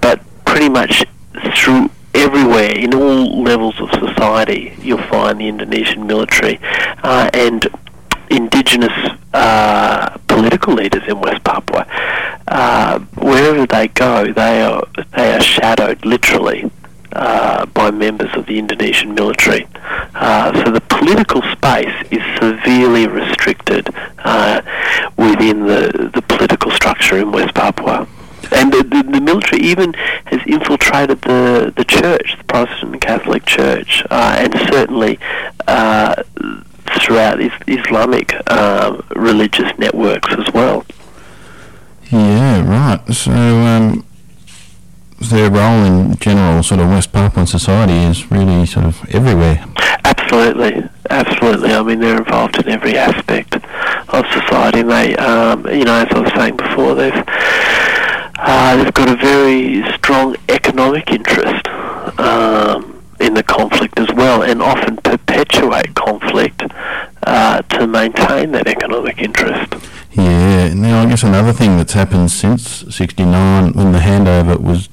[0.00, 1.04] But pretty much
[1.54, 6.58] through everywhere, in all levels of society, you'll find the Indonesian military
[7.02, 7.68] uh, and
[8.30, 8.92] indigenous
[9.32, 11.86] uh, political leaders in West Papua.
[12.48, 14.82] Uh, wherever they go, they are
[15.16, 16.70] they are shadowed literally
[17.12, 19.66] uh, by members of the Indonesian military.
[20.14, 23.88] Uh, so the political space is severely restricted
[24.24, 24.62] uh,
[25.16, 28.06] within the the political structure in West Papua
[28.52, 29.94] and the, the, the, military even
[30.26, 35.18] has infiltrated the, the church, the Protestant and Catholic Church, uh, and certainly
[35.66, 36.22] uh,
[37.00, 40.84] throughout is, Islamic uh, religious networks as well.
[42.10, 43.12] Yeah, right.
[43.12, 44.06] So um,
[45.20, 49.64] their role in general sort of West Papuan society is really sort of everywhere.
[50.04, 51.72] Absolutely, absolutely.
[51.72, 54.80] I mean, they're involved in every aspect of society.
[54.80, 57.12] And they, um, you know, as I was saying before, they've
[58.38, 61.66] uh, they've got a very strong economic interest
[62.18, 66.62] um, in the conflict as well, and often perpetuate conflict
[67.22, 69.74] uh, to maintain that economic interest.
[70.12, 70.72] Yeah.
[70.74, 74.88] Now, I guess another thing that's happened since '69, when the handover was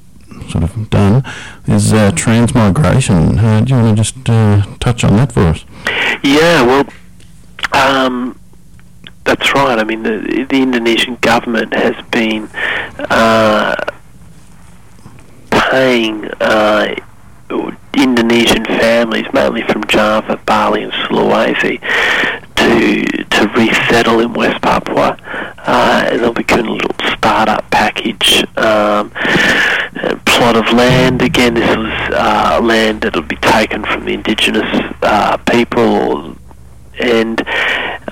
[0.50, 1.22] sort of done,
[1.66, 3.38] is uh, transmigration.
[3.38, 5.64] Uh, do you want to just uh, touch on that for us?
[6.22, 6.62] Yeah.
[6.64, 6.86] Well.
[7.72, 8.38] Um,
[9.24, 9.78] that's right.
[9.78, 12.48] I mean, the, the Indonesian government has been
[12.98, 13.74] uh,
[15.50, 16.94] paying uh,
[17.94, 21.80] Indonesian families, mainly from Java, Bali, and Sulawesi,
[22.56, 25.16] to to resettle in West Papua,
[25.58, 29.10] uh, and they'll be given a little startup package, um,
[30.26, 31.22] plot of land.
[31.22, 36.36] Again, this was uh, land that'll be taken from the indigenous uh, people,
[36.98, 37.42] and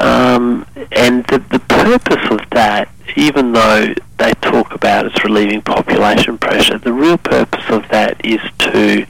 [0.00, 6.38] um, and the, the purpose of that, even though they talk about it's relieving population
[6.38, 9.06] pressure, the real purpose of that is to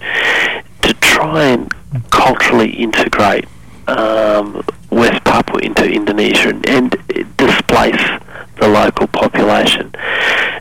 [0.82, 1.72] to try and
[2.10, 3.46] culturally integrate
[3.86, 6.90] um, West Papua into Indonesia and, and
[7.36, 8.20] displace
[8.56, 9.92] the local population.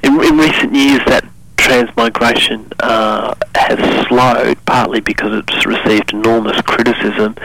[0.03, 1.25] In, in recent years, that
[1.57, 7.35] transmigration uh, has slowed, partly because it's received enormous criticism,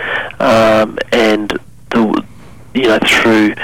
[0.41, 1.59] um, and
[1.91, 2.25] the
[2.77, 3.55] you know through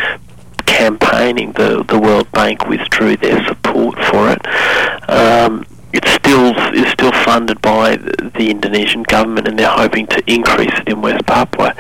[0.67, 5.11] campaigning, the the World Bank withdrew their support for it.
[5.11, 10.73] Um, it still is still funded by the Indonesian government, and they're hoping to increase
[10.73, 11.75] it in West Papua.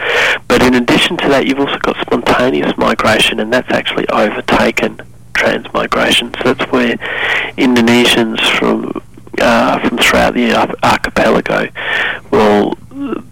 [0.48, 5.00] But in addition to that, you've also got spontaneous migration, and that's actually overtaken
[5.34, 6.34] transmigration.
[6.38, 6.96] So that's where
[7.56, 9.00] Indonesians from
[9.38, 11.68] uh, from throughout the archipelago
[12.30, 12.76] will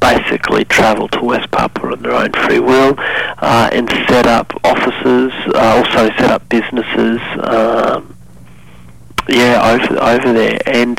[0.00, 5.32] basically travel to West Papua on their own free will uh, and set up offices,
[5.54, 7.20] uh, also set up businesses.
[7.40, 8.16] Um,
[9.28, 10.98] yeah, over over there, and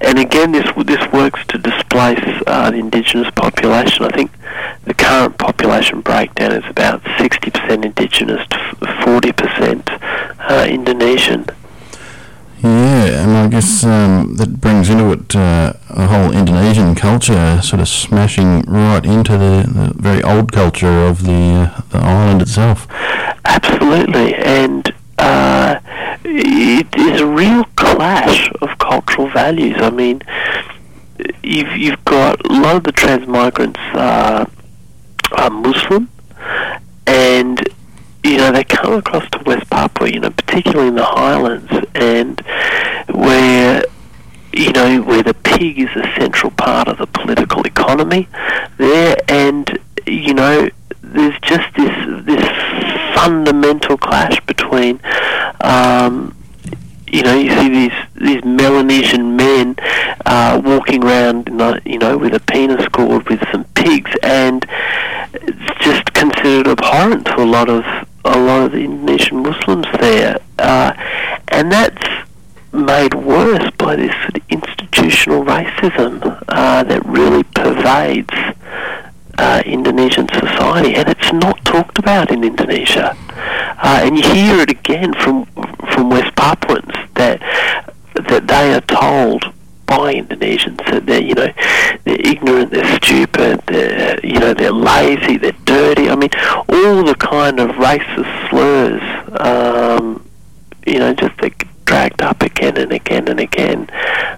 [0.00, 4.04] and again, this this works to displace uh, the indigenous population.
[4.04, 4.30] I think
[4.84, 8.46] the current population breakdown is about sixty percent indigenous
[9.02, 9.88] forty percent
[10.38, 11.46] uh, Indonesian.
[12.64, 17.80] Yeah, and I guess um, that brings into it uh, a whole Indonesian culture, sort
[17.82, 22.86] of smashing right into the, the very old culture of the uh, the island itself.
[23.44, 25.78] Absolutely, and uh,
[26.24, 29.76] it is a real clash of cultural values.
[29.80, 30.22] I mean,
[31.42, 34.46] you've you've got a lot of the transmigrants uh,
[35.32, 36.08] are Muslim,
[37.06, 37.60] and
[38.24, 42.40] you know they come across to West Papua, you know, particularly in the highlands, and
[43.12, 43.84] where
[44.52, 48.28] you know where the pig is a central part of the political economy
[48.78, 50.68] there, and you know
[51.02, 52.48] there's just this this
[53.14, 54.98] fundamental clash between
[55.60, 56.34] um,
[57.14, 59.76] you know, you see these these Melanesian men
[60.26, 61.48] uh, walking around,
[61.84, 64.66] you know, with a penis gourd with some pigs, and
[65.32, 67.84] it's just considered abhorrent to a lot of
[68.24, 70.92] a lot of the Indonesian Muslims there, uh,
[71.48, 72.06] and that's
[72.72, 78.34] made worse by this sort of institutional racism uh, that really pervades
[79.38, 83.16] uh, Indonesian society, and it's not talked about in Indonesia.
[83.28, 85.44] Uh, and you hear it again from
[85.92, 87.40] from West Papuans that
[88.14, 89.44] that they are told
[89.86, 91.52] by Indonesians that they're you know
[92.04, 96.08] they're ignorant, they're stupid, they're you know they're lazy, they're dirty.
[96.08, 96.30] I mean,
[96.68, 99.02] all the kind of racist slurs.
[99.40, 100.28] Um,
[100.86, 101.50] you know, just they
[101.84, 103.88] dragged up again and again and again,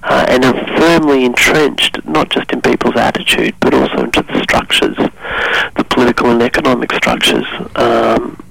[0.03, 4.97] uh, and are firmly entrenched not just in people's attitude but also into the structures,
[4.97, 7.47] the political and economic structures.
[7.75, 8.43] Um,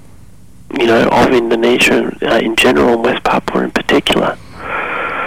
[0.77, 4.37] you know, of Indonesia uh, in general and West Papua in particular.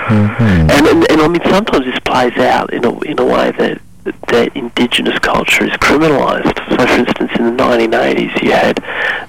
[0.08, 0.70] Mm-hmm.
[0.70, 3.80] And, and, and I mean, sometimes this plays out in a in a way that
[4.28, 6.56] that indigenous culture is criminalised.
[6.70, 8.76] So, for instance, in the 1980s, you had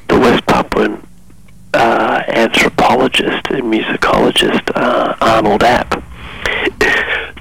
[0.07, 1.05] the West Papuan
[1.73, 6.01] uh, anthropologist and musicologist uh, Arnold Ap,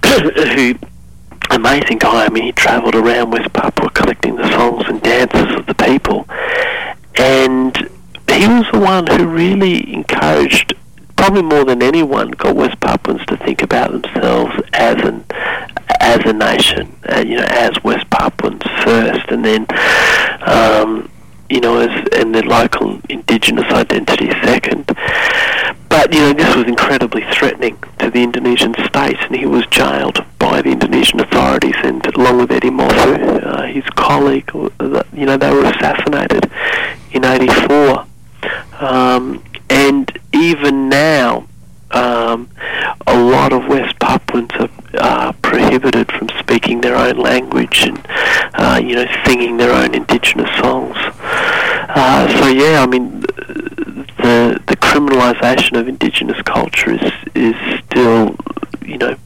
[0.05, 0.75] who
[1.51, 2.27] amazing guy.
[2.27, 6.27] I mean, he travelled around West Papua collecting the songs and dances of the people,
[7.17, 7.77] and
[8.29, 10.75] he was the one who really encouraged,
[11.19, 15.25] probably more than anyone, got West Papuans to think about themselves as an
[16.01, 19.67] as a nation, uh, you know, as West Papuans first, and then.
[20.43, 21.11] Um,
[21.51, 24.85] you know, as and the local indigenous identity second.
[25.89, 30.23] But you know, this was incredibly threatening to the Indonesian state, and he was jailed
[30.39, 35.39] by the Indonesian authorities, and along with Eddie Mofu, uh, his colleague, uh, you know,
[35.39, 36.51] they were assassinated
[37.13, 38.05] in '84.
[38.79, 41.47] Um, and even now,
[41.91, 42.49] um,
[43.07, 47.99] a lot of West Papuans are uh, prohibited from speaking their own language and,
[48.55, 50.97] uh, you know, singing their own indigenous songs.
[51.91, 57.55] Uh, so yeah, I mean, the the criminalisation of indigenous culture is is
[57.87, 58.37] still,
[58.85, 59.17] you know,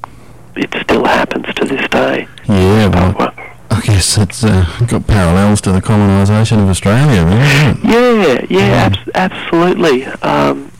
[0.57, 2.29] it still happens to this day.
[2.49, 3.35] Yeah, well,
[3.71, 8.49] I guess it's uh, got parallels to the colonisation of Australia, really, it?
[8.51, 10.71] Yeah, yeah, abs- absolutely, um,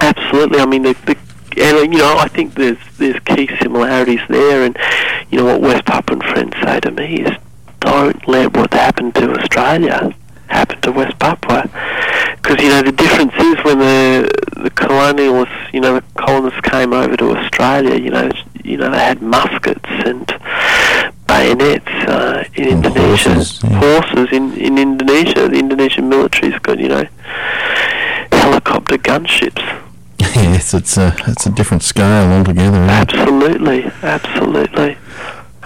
[0.00, 0.60] absolutely.
[0.60, 1.16] I mean, the, the
[1.56, 4.76] and you know, I think there's there's key similarities there, and
[5.30, 7.36] you know what West Papuan friends say to me is,
[7.80, 10.14] don't let what happened to Australia
[10.48, 11.62] happen to West Papua,
[12.36, 14.30] because you know the difference is when the
[14.62, 18.30] the colonialists, you know, the colonists came over to Australia, you know,
[18.64, 20.26] you know they had muskets and
[21.26, 23.78] bayonets uh, in And Indonesia, horses, yeah.
[23.78, 25.48] horses in in Indonesia.
[25.48, 27.04] The Indonesian military's got you know
[28.32, 29.62] helicopter gunships.
[30.34, 32.78] yes, it's a it's a different scale altogether.
[32.78, 34.96] Absolutely, absolutely.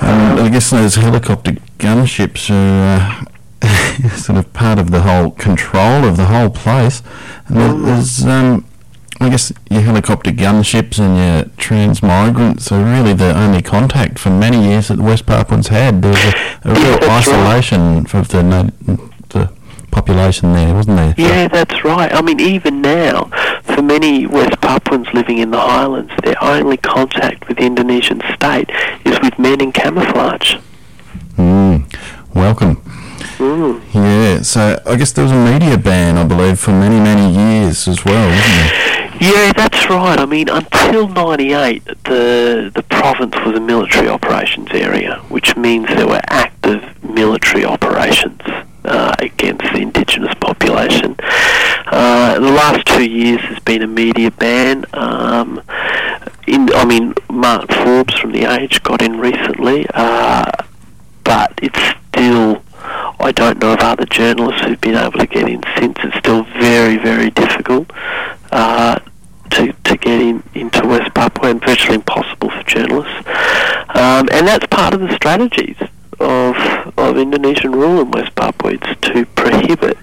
[0.00, 3.26] And I guess those helicopter gunships are
[3.62, 7.02] uh, sort of part of the whole control of the whole place.
[7.48, 7.84] And Mm.
[7.84, 8.64] there's, um,
[9.20, 14.68] I guess, your helicopter gunships and your transmigrants are really the only contact for many
[14.68, 16.02] years that the West Papuans had.
[16.02, 17.10] There was a, a real right.
[17.18, 18.72] isolation of the,
[19.30, 19.50] the
[19.90, 21.14] population there, wasn't there?
[21.18, 22.12] Yeah, that's right.
[22.12, 23.30] I mean, even now,
[23.78, 28.68] for many West Papuans living in the highlands, their only contact with the Indonesian state
[29.04, 30.56] is with men in camouflage.
[31.36, 31.86] Mm,
[32.34, 32.82] welcome.
[33.38, 33.80] Mm.
[33.94, 37.86] Yeah, so I guess there was a media ban, I believe, for many, many years
[37.86, 39.20] as well, wasn't there?
[39.20, 40.18] Yeah, that's right.
[40.18, 46.08] I mean, until '98, the the province was a military operations area, which means there
[46.08, 48.40] were active military operations
[48.88, 51.14] uh, against the indigenous population.
[51.86, 54.84] Uh, the last two years has been a media ban.
[54.92, 55.62] Um,
[56.46, 60.50] in, I mean, Mark Forbes from The Age got in recently, uh,
[61.24, 62.62] but it's still.
[63.20, 65.96] I don't know of other journalists who've been able to get in since.
[66.04, 67.90] It's still very, very difficult
[68.52, 69.00] uh,
[69.50, 73.26] to to get in into West Papua and virtually impossible for journalists.
[73.88, 75.76] Um, and that's part of the strategies
[76.20, 76.56] of
[76.96, 78.74] of Indonesian rule in West Papua.
[78.74, 79.98] It's to prohibit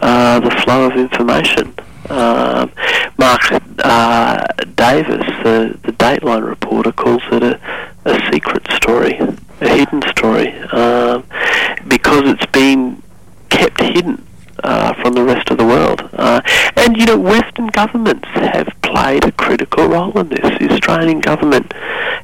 [0.00, 1.74] uh, the flow of information.
[2.08, 2.72] Um,
[3.18, 3.40] Mark
[3.84, 7.60] uh, Davis, the, the Dateline reporter, calls it a,
[8.04, 9.18] a secret story,
[9.60, 11.24] a hidden story, um,
[11.86, 13.02] because it's been
[13.48, 14.26] kept hidden
[14.62, 16.08] uh, from the rest of the world.
[16.12, 16.40] Uh,
[16.76, 20.58] and, you know, Western governments have played a critical role in this.
[20.58, 21.72] The Australian government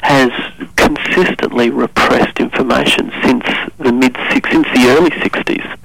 [0.02, 0.30] has
[0.76, 3.44] consistently repressed information since
[3.78, 5.78] the mid since the early 60s.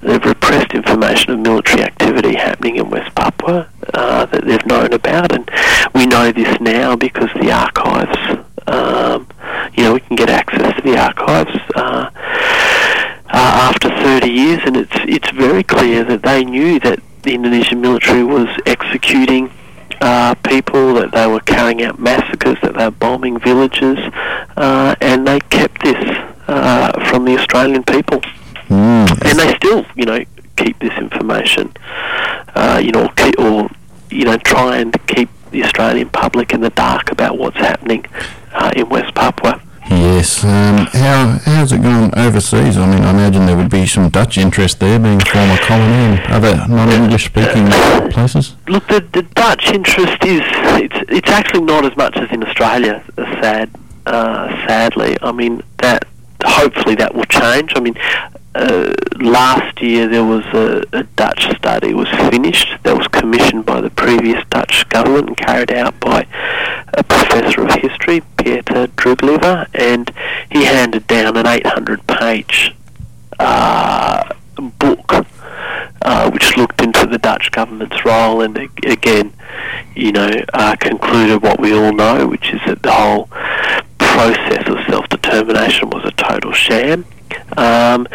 [0.00, 5.32] They've repressed information of military activity happening in West Papua uh, that they've known about,
[5.32, 5.50] and
[5.94, 8.44] we know this now because the archives.
[8.66, 9.26] Um,
[9.74, 12.10] you know, we can get access to the archives uh,
[13.38, 17.80] uh, after 30 years, and it's it's very clear that they knew that the Indonesian
[17.80, 19.50] military was executing
[20.00, 23.98] uh, people, that they were carrying out massacres, that they were bombing villages,
[24.56, 26.02] uh, and they kept this
[26.48, 28.20] uh, from the Australian people
[28.68, 30.22] Mm, and they still, you know,
[30.56, 31.72] keep this information,
[32.54, 33.70] uh, you know, or, keep, or
[34.10, 38.04] you know, try and keep the Australian public in the dark about what's happening
[38.52, 39.60] uh, in West Papua.
[39.90, 40.44] Yes.
[40.44, 42.76] Um, how how's it gone overseas?
[42.76, 46.20] I mean, I imagine there would be some Dutch interest there, being former colony and
[46.32, 47.66] other non-English-speaking
[48.10, 48.54] places.
[48.68, 50.42] Look, the, the Dutch interest is
[50.82, 53.02] it's it's actually not as much as in Australia.
[53.16, 53.70] Sad,
[54.06, 55.16] uh, sadly.
[55.22, 56.06] I mean that
[56.44, 57.72] hopefully that will change.
[57.74, 57.96] I mean.
[58.58, 63.80] Uh, last year there was a, a Dutch study was finished that was commissioned by
[63.80, 66.26] the previous Dutch government and carried out by
[66.94, 70.12] a professor of history, Pieter Drooglever, and
[70.50, 72.74] he handed down an 800 page
[73.38, 75.24] uh, book
[76.02, 79.32] uh, which looked into the Dutch government's role and again,
[79.94, 83.28] you know, uh, concluded what we all know, which is that the whole
[83.98, 87.04] process of self-determination was a total sham.
[87.56, 88.06] Um,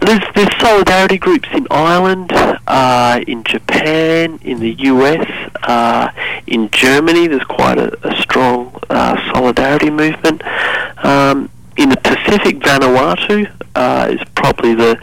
[0.00, 2.30] there's, there's solidarity groups in Ireland,
[2.66, 5.26] uh, in Japan, in the US,
[5.62, 6.10] uh,
[6.46, 7.28] in Germany.
[7.28, 10.42] There's quite a, a strong uh, solidarity movement.
[11.04, 14.98] Um, in the Pacific, Vanuatu uh, is probably the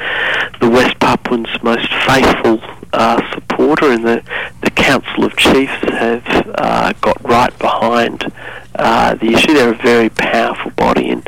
[0.61, 2.59] the West Papuans' most faithful
[2.93, 4.23] uh, supporter, and the
[4.61, 6.23] the Council of Chiefs have
[6.55, 8.31] uh, got right behind
[8.73, 9.53] the issue.
[9.53, 11.23] They're a very powerful body in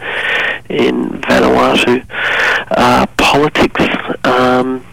[0.72, 2.06] in Vanuatu
[2.72, 3.86] uh, politics,
[4.24, 4.84] um,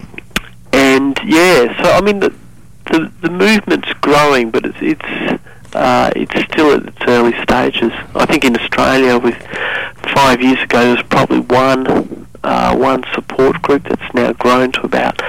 [0.73, 1.83] and yeah.
[1.83, 2.33] So I mean, the,
[3.23, 5.43] the movement's growing, but it's it's
[5.75, 7.93] uh, it's still at its early stages.
[8.15, 9.37] I think in Australia, with
[10.15, 14.81] five years ago, there was probably one uh, one support group that's now grown to
[14.83, 15.21] about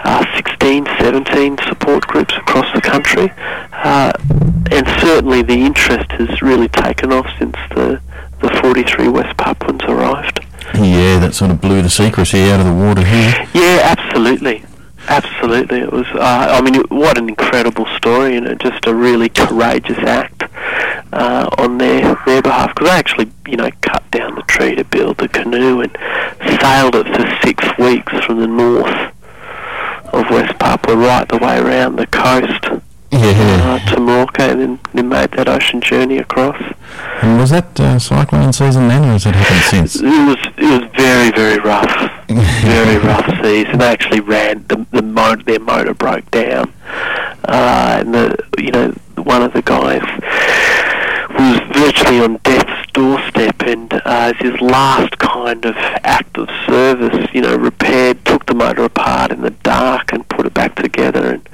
[0.00, 3.32] uh, 16, 17 support groups across the country,
[3.72, 4.12] uh,
[4.70, 8.00] and certainly the interest has really taken off since the
[8.40, 10.40] the 43 West Papuans arrived.
[10.74, 13.48] Yeah, that sort of blew the secrecy out of the water here.
[13.54, 14.64] Yeah, absolutely.
[15.08, 16.06] Absolutely, it was.
[16.08, 20.42] Uh, I mean, it, what an incredible story, and it, just a really courageous act
[21.12, 22.74] uh, on their their behalf.
[22.74, 25.96] Because they actually, you know, cut down the tree to build the canoe and
[26.60, 29.14] sailed it for six weeks from the north
[30.12, 33.80] of West Papua right the way around the coast Yeah.
[33.82, 36.60] uh, to Merauke, and then, then made that ocean journey across.
[37.22, 39.96] And was that uh, cyclone season then, or has it happened since?
[39.96, 44.86] It was it was very very rough, very rough seas, and they actually ran the
[44.90, 46.72] the motor, their motor broke down,
[47.44, 50.02] uh, and the you know one of the guys
[51.30, 57.28] was virtually on death's doorstep, and uh, as his last kind of act of service,
[57.32, 61.34] you know, repaired, took the motor apart in the dark and put it back together,
[61.34, 61.48] and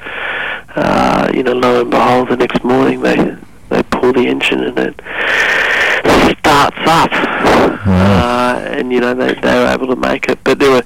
[0.77, 3.37] uh, you know, lo and behold, the next morning they
[3.69, 5.01] they pull the engine and it
[6.39, 7.11] starts up,
[7.87, 10.39] uh, and you know they they were able to make it.
[10.45, 10.83] But there were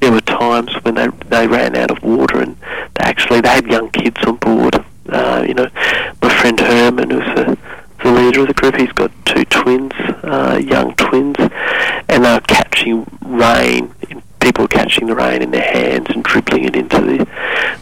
[0.00, 2.56] there were times when they they ran out of water, and
[2.94, 4.84] they actually they had young kids on board.
[5.08, 5.68] Uh, you know,
[6.22, 7.58] my friend Herman, who's the
[8.02, 11.36] the leader of the group, he's got two twins, uh, young twins,
[12.08, 13.92] and they're catching rain.
[14.40, 17.26] People catching the rain in their hands and dribbling it into the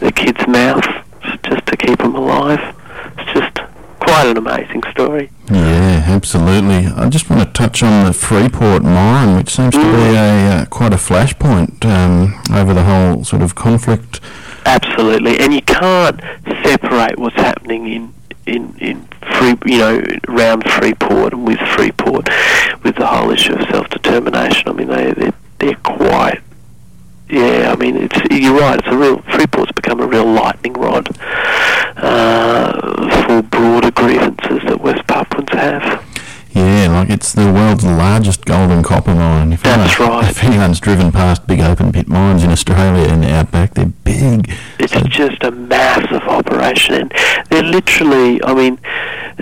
[0.00, 1.03] the kids' mouth
[1.42, 2.60] just to keep them alive.
[3.18, 3.60] It's just
[4.00, 5.30] quite an amazing story.
[5.50, 6.86] Yeah, absolutely.
[6.86, 10.64] I just want to touch on the Freeport mine, which seems to be a uh,
[10.66, 14.20] quite a flashpoint um, over the whole sort of conflict.
[14.66, 16.20] Absolutely, and you can't
[16.62, 18.14] separate what's happening in
[18.46, 19.06] in in
[19.38, 22.28] free, you know, around Freeport and with Freeport,
[22.82, 24.68] with the whole issue of self determination.
[24.68, 26.40] I mean, they they're, they're quite.
[27.28, 28.78] Yeah, I mean, it's you're right.
[28.78, 31.08] It's a real Freeport's become a real lightning rod
[31.96, 36.04] uh, for broader grievances that West Papuans have.
[36.52, 39.52] Yeah, like it's the world's largest gold and copper mine.
[39.52, 40.30] If That's anyone- right.
[40.30, 44.52] If anyone's driven past big open pit mines in Australia and outback, they're big.
[44.78, 47.12] It's So- just a massive operation, and
[47.48, 48.40] they're literally.
[48.44, 48.78] I mean,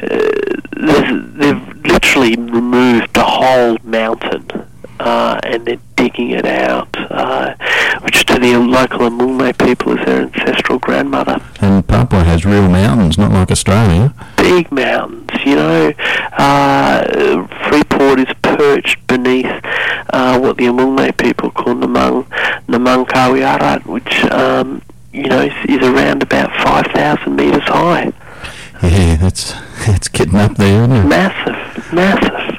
[0.01, 4.47] uh, they've literally removed the whole mountain,
[5.03, 7.55] uh, and they're digging it out, uh,
[8.03, 11.41] which to the local Amungme people is their ancestral grandmother.
[11.61, 14.15] and Papua has real mountains, not like Australia.
[14.37, 15.93] Big mountains, you know.
[16.39, 19.47] Uh, Freeport is perched beneath
[20.11, 22.27] uh, what the Amungme people call Namang
[22.69, 24.83] Namang Kawiarat, which um,
[25.13, 28.13] you know is, is around about five thousand meters high.
[28.83, 29.55] Yeah, that's
[29.89, 31.05] it's getting up there, isn't it?
[31.07, 32.59] Massive, massive.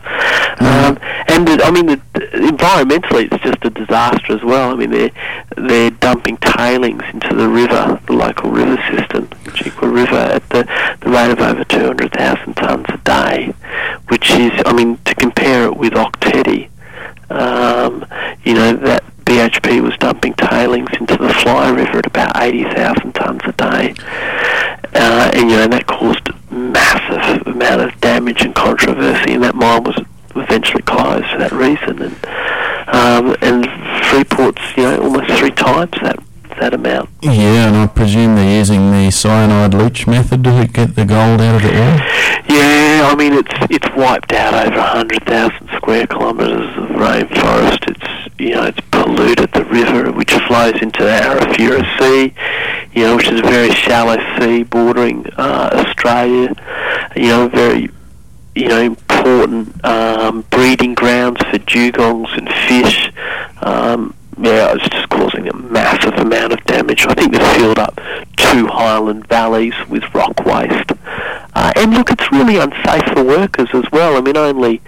[0.62, 0.98] Um,
[1.34, 1.98] and the, I mean, the,
[2.34, 4.72] environmentally, it's just a disaster as well.
[4.72, 5.12] I mean, they're
[5.58, 10.64] they're dumping tailings into the river, the local river system, Chikwa River, at the,
[11.02, 13.54] the rate of over 200,000 tonnes a day,
[14.10, 16.70] which is, I mean, to compare it with Ok Tedi,
[17.32, 18.06] um,
[18.44, 23.48] you know, that BHP was dumping tailings into the Fly River at about 80,000 tonnes
[23.48, 23.96] a day.
[24.94, 29.84] Uh, and, you know, that caused massive amount of damage and controversy, and that mine
[29.84, 29.98] was
[30.36, 32.02] eventually closed for that reason.
[32.02, 32.26] And,
[32.88, 33.66] um, and
[34.06, 36.20] Freeport's, you know, almost three times that,
[36.60, 37.10] that amount.
[37.22, 41.56] Yeah, and I presume they're using the cyanide leach method to get the gold out
[41.56, 42.34] of the ore.
[42.48, 47.90] Yeah, I mean it's it's wiped out over hundred thousand square kilometres of rainforest.
[47.90, 52.34] It's you know it's polluted the river which flows into the Arafura Sea,
[52.94, 56.54] you know which is a very shallow sea bordering uh, Australia.
[57.16, 57.90] You know very
[58.56, 63.12] you know important um, breeding grounds for dugongs and fish.
[63.62, 67.06] Um, yeah, it's just causing a massive amount of damage.
[67.08, 67.96] I think they've filled up
[68.36, 70.92] two highland valleys with rock waste.
[71.56, 74.18] Uh, and look, it's really unsafe for workers as well.
[74.18, 74.82] I mean, only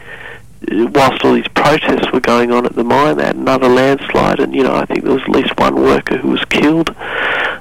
[0.72, 4.40] uh, whilst all these protests were going on at the mine, they had another landslide,
[4.40, 6.90] and you know, I think there was at least one worker who was killed.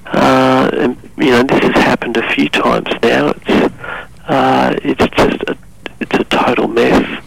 [0.06, 3.28] Uh, and you know, this has happened a few times now.
[3.28, 3.74] It's
[4.26, 5.56] uh, it's just a,
[6.00, 7.22] it's a total mess.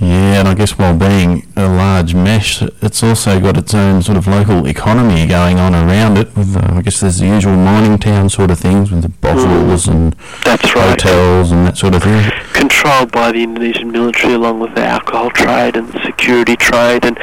[0.00, 2.62] Yeah, and I guess while being a large mesh,
[2.92, 6.36] it's also got its own sort of local economy going on around it.
[6.36, 9.88] With uh, I guess there's the usual mining town sort of things with the bottles
[9.88, 10.12] and
[10.44, 11.00] That's right.
[11.00, 12.30] hotels and that sort of thing.
[12.52, 17.16] controlled by the Indonesian military along with the alcohol trade and the security trade and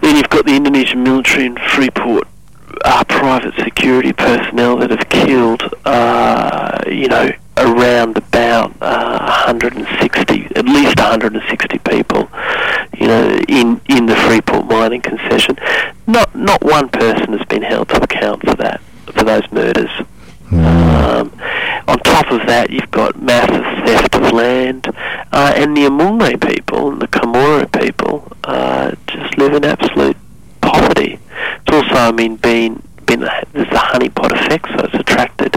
[0.00, 2.26] then you've got the Indonesian military in Freeport
[2.86, 10.64] uh, private security personnel that have killed, uh, you know, around about uh, 160, at
[10.64, 12.28] least 160 people,
[12.98, 15.56] you know, in, in the Freeport mining concession.
[16.06, 19.90] Not not one person has been held to account for that, for those murders.
[20.50, 21.32] Um,
[21.86, 24.86] on top of that, you've got massive theft of land,
[25.32, 30.16] uh, and the Amungme people and the Kamoro people uh, just live in absolute
[30.60, 31.18] poverty.
[31.66, 35.56] It's also, I mean, been been there's a honeypot effect, so it's attracted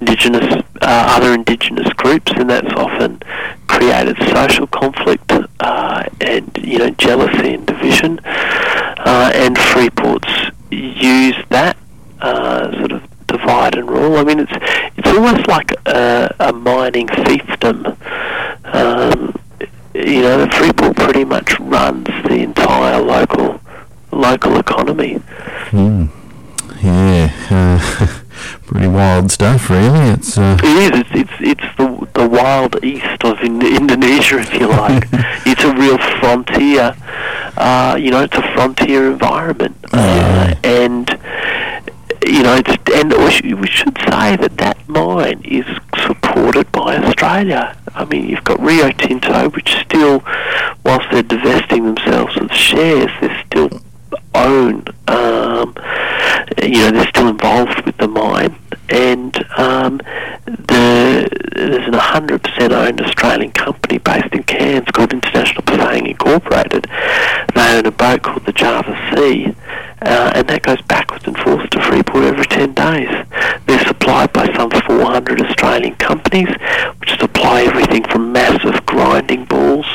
[0.00, 3.20] indigenous uh, other indigenous groups, and that's often
[3.66, 5.30] created social conflict
[5.60, 8.20] uh, and you know jealousy and division.
[8.24, 11.76] Uh, and Freeport's use that
[12.20, 14.16] uh, sort of divide and rule.
[14.16, 14.52] I mean, it's
[14.96, 17.96] it's almost like a, a mining fiefdom.
[18.64, 19.34] Um,
[19.94, 23.60] you know, the Freeport pretty much runs the entire local
[24.12, 25.20] local economy.
[25.70, 26.08] Mm.
[26.84, 28.20] Yeah, uh,
[28.66, 30.10] pretty wild stuff, really.
[30.10, 30.58] It's uh...
[30.62, 31.00] it is.
[31.00, 35.06] It's it's it's the the wild east of in- Indonesia, if you like.
[35.46, 36.94] it's a real frontier.
[37.56, 40.58] Uh, you know, it's a frontier environment, Yeah.
[40.62, 41.08] and
[42.26, 45.64] you know, it's and we should, we should say that that mine is
[46.04, 47.76] supported by Australia.
[47.94, 50.22] I mean, you've got Rio Tinto, which still,
[50.84, 53.80] whilst they're divesting themselves of shares, they still
[54.34, 54.84] own.
[55.08, 55.74] Um,
[56.62, 58.56] you know, they're still involved with the mine,
[58.88, 59.98] and um,
[60.46, 66.86] the there's an 100% owned Australian company based in Cairns called International Purveying Incorporated.
[67.54, 69.54] They own a boat called the Java Sea,
[70.02, 73.26] uh, and that goes backwards and forwards to Freeport every 10 days.
[73.66, 76.48] They're supplied by some 400 Australian companies,
[76.98, 79.86] which supply everything from massive grinding balls,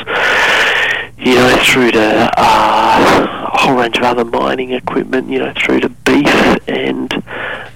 [1.18, 5.80] you know, through to uh, a whole range of other mining equipment, you know, through
[5.80, 7.12] to beef and,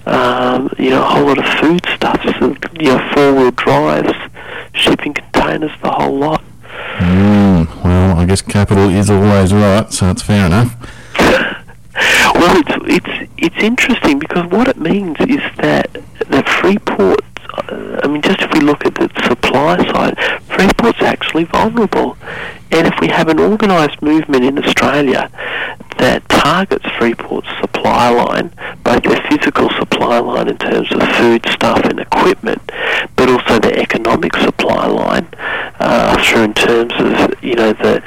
[0.05, 4.13] um, you know, a whole lot of food stuff, so, you know, four-wheel drives,
[4.73, 6.43] shipping containers, the whole lot.
[6.97, 10.75] Mm, well, I guess capital is always right, so it's fair enough.
[12.35, 15.93] Well, it's it's it's interesting because what it means is that
[16.27, 17.23] the Freeport.
[17.69, 20.17] Uh, I mean, just if we look at the supply side,
[20.49, 22.17] Freeport's actually vulnerable,
[22.71, 25.31] and if we have an organised movement in Australia that
[26.45, 28.51] targets Freeport's supply line,
[28.83, 32.61] both their physical supply line in terms of food, stuff, and equipment,
[33.15, 35.27] but also the economic supply line
[35.79, 37.99] uh, through in terms of you know the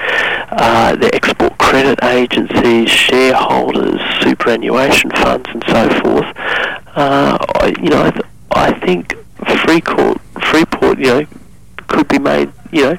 [0.52, 6.26] uh, the export credit agencies, shareholders, superannuation funds, and so forth.
[6.94, 9.16] Uh, I, you know, I, th- I think
[9.64, 11.26] Freeport, Freeport, you know,
[11.88, 12.98] could be made, you know,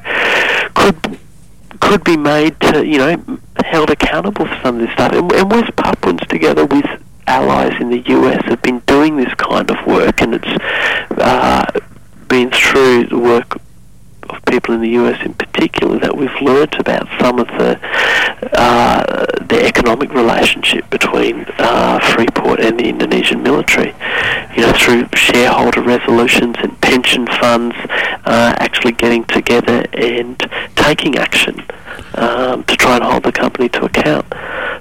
[0.76, 1.18] could
[1.90, 5.12] could be made to, you know, held accountable for some of this stuff.
[5.12, 6.86] And, and West Papuans, together with
[7.26, 10.64] allies in the US, have been doing this kind of work, and it's
[11.18, 11.66] uh,
[12.28, 13.60] been through the work
[14.50, 17.80] people in the US in particular that we've learnt about some of the
[18.54, 23.94] uh, the economic relationship between uh, Freeport and the Indonesian military.
[24.56, 27.76] You know, through shareholder resolutions and pension funds
[28.26, 30.38] uh, actually getting together and
[30.76, 31.64] taking action
[32.16, 34.26] um, to try and hold the company to account.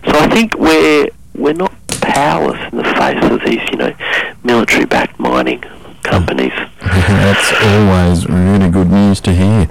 [0.06, 3.94] So I think we're we're not powerless in the face of these, you know,
[4.42, 5.62] military-backed mining
[6.08, 6.52] companies.
[6.80, 9.68] That's always really good news to hear.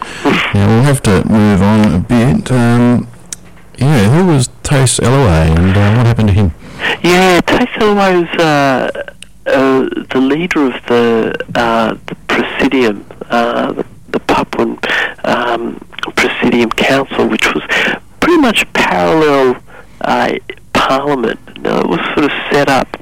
[0.54, 2.52] Now we'll have to move on a bit.
[2.52, 3.08] Um,
[3.78, 6.52] yeah, who was Theys Eluay and uh, what happened to him?
[7.04, 9.14] Yeah, Theys Eluay was uh,
[9.46, 14.80] uh, the leader of the, uh, the Presidium, uh, the, the Papuan
[15.26, 15.80] um,
[16.16, 17.64] Presidium Council, which was
[18.20, 19.62] pretty much parallel
[20.02, 20.34] uh,
[20.74, 21.40] parliament.
[21.62, 23.02] Now, it was sort of set up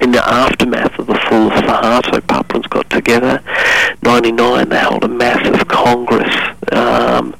[0.00, 3.42] in the aftermath of the fall of Suharto, Papuans got together.
[4.02, 6.34] 99, they held a massive congress
[6.72, 7.34] um,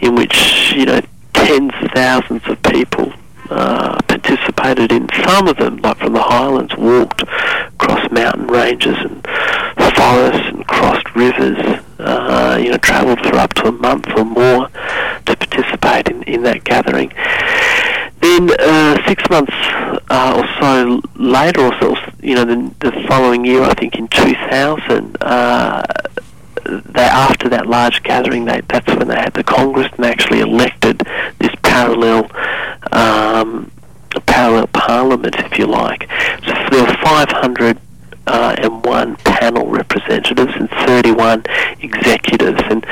[0.00, 1.00] in which, you know,
[1.32, 3.12] tens of thousands of people
[3.50, 5.08] uh, participated in.
[5.24, 9.26] Some of them, like from the highlands, walked across mountain ranges and
[9.96, 11.58] forests and crossed rivers,
[11.98, 16.42] uh, you know, travelled for up to a month or more to participate in, in
[16.42, 17.10] that gathering.
[18.26, 19.54] Then uh, six months
[20.10, 24.08] uh, or so later, or so, you know, the, the following year, I think in
[24.08, 25.84] 2000, uh,
[26.64, 31.02] they after that large gathering, they, that's when they had the Congress and actually elected
[31.38, 32.28] this parallel
[32.90, 33.70] um,
[34.26, 36.10] parallel parliament, if you like.
[36.44, 37.78] So there were 500
[38.26, 41.44] uh, and one panel representatives and 31
[41.80, 42.84] executives, and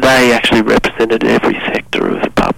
[0.00, 2.51] they actually represented every sector of Papuan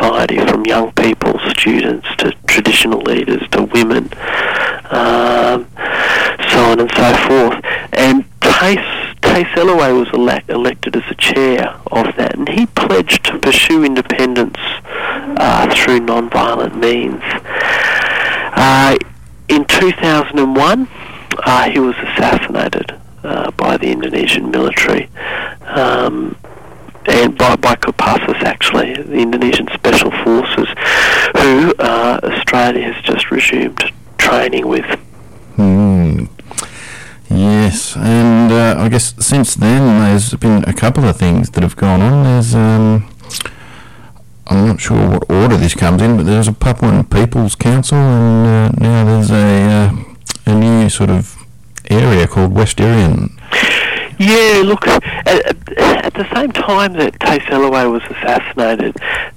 [0.00, 4.04] society, from young people, students, to traditional leaders, to women,
[4.90, 5.66] um,
[6.50, 7.64] so on and so forth.
[7.92, 13.24] And Theys Theys Eluay was elect, elected as the chair of that, and he pledged
[13.26, 17.22] to pursue independence uh, through non-violent means.
[18.52, 18.96] Uh,
[19.48, 20.88] in 2001,
[21.38, 25.08] uh, he was assassinated uh, by the Indonesian military.
[25.66, 26.36] Um,
[27.06, 30.68] and by, by Kopassus actually, the Indonesian Special Forces,
[31.38, 33.82] who uh, Australia has just resumed
[34.18, 34.86] training with.
[35.56, 36.24] Hmm.
[37.28, 41.76] Yes, and uh, I guess since then there's been a couple of things that have
[41.76, 42.24] gone on.
[42.24, 43.08] There's, um,
[44.48, 48.76] I'm not sure what order this comes in, but there's a Papuan People's Council, and
[48.76, 50.04] uh, now there's a uh,
[50.46, 51.36] a new sort of
[51.88, 53.30] area called West Irian.
[54.20, 58.94] Yeah, look, at, at the same time that Theys Eluay was assassinated,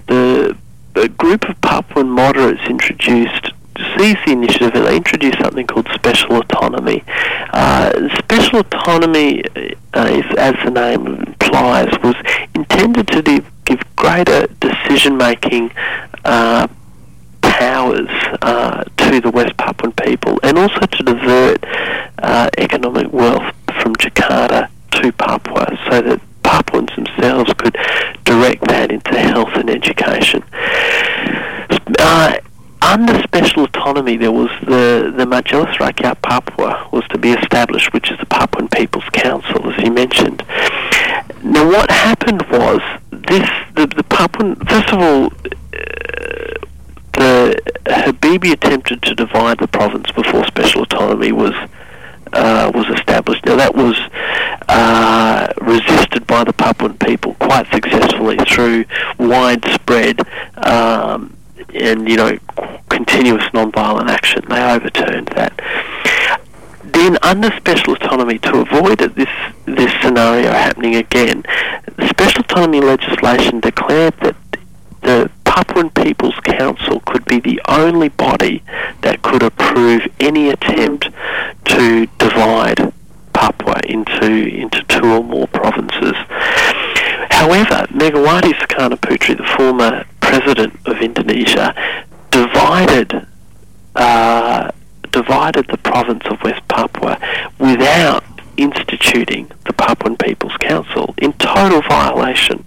[0.07, 0.57] the
[0.95, 3.53] a group of Papuan moderates introduced
[3.97, 7.01] seized the initiative and they introduced something called special autonomy.
[7.53, 9.41] Uh, special autonomy,
[9.93, 12.15] uh, is, as the name implies, was
[12.53, 15.71] intended to de- give greater decision-making
[16.25, 16.67] uh,
[17.41, 18.09] powers
[18.41, 21.63] uh, to the West Papuan people and also to divert
[22.19, 24.69] uh, economic wealth from Jakarta
[25.01, 27.75] to Papua so that Papuans themselves could
[28.25, 30.43] direct that into health and education.
[31.99, 32.37] Uh,
[32.81, 38.11] under special autonomy, there was the the Majelis Rakyat Papua was to be established, which
[38.11, 40.43] is the Papuan People's Council, as you mentioned.
[41.43, 42.81] Now, what happened was
[43.11, 46.53] this: the the Papuan, first of all, uh,
[47.13, 51.53] the Habibie attempted to divide the province before special autonomy was
[52.33, 53.45] uh, was established.
[53.45, 53.97] Now that was
[54.67, 58.85] uh, resisted by the Papuan people quite successfully through
[59.19, 60.21] widespread
[60.57, 61.35] um,
[61.73, 62.37] and you know
[62.89, 64.43] continuous non-violent action.
[64.49, 65.59] They overturned that.
[66.83, 69.29] Then, under special autonomy, to avoid this
[69.65, 71.43] this scenario happening again,
[71.97, 74.35] the special autonomy legislation declared that
[75.01, 78.63] the Papuan People's Council could be the only body
[79.01, 81.09] that could approve any attempt
[81.65, 82.91] to divide
[83.33, 86.15] Papua into into two or more provinces.
[87.29, 91.75] However, Megawati Sukarnoputri, the former president of Indonesia,
[92.31, 93.27] divided
[93.95, 94.71] uh,
[95.11, 97.19] divided the province of West Papua
[97.59, 98.23] without
[98.57, 102.65] instituting the Papuan People's Council in total violation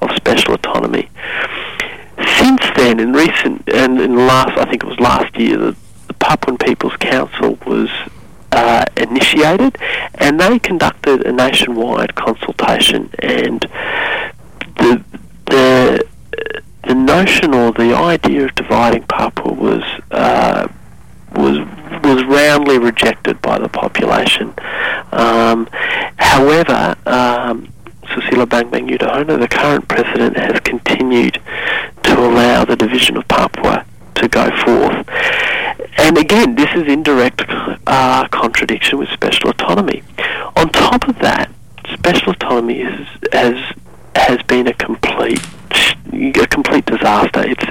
[0.00, 1.08] of special autonomy.
[2.36, 5.76] Since then, in recent and in last, I think it was last year, the,
[6.06, 7.90] the Papuan People's Council was
[8.52, 9.76] uh, initiated,
[10.14, 13.60] and they conducted a nationwide consultation, and
[14.76, 15.02] the
[15.46, 16.04] the
[16.84, 20.68] the notion or the idea of dividing Papua was uh,
[21.34, 21.58] was
[22.02, 24.54] was roundly rejected by the population.
[25.12, 25.68] Um,
[26.16, 27.68] however, um,
[28.04, 31.40] Susilo Bambang Yudhoyono, the current president, has continued
[32.26, 33.84] allow the division of Papua
[34.16, 35.08] to go forth.
[35.98, 37.42] And again, this is indirect
[37.86, 40.02] uh, contradiction with special autonomy.
[40.56, 41.50] On top of that,
[41.92, 43.74] special autonomy is, has
[44.14, 45.40] has been a complete
[46.12, 47.44] a complete disaster.
[47.46, 47.64] It's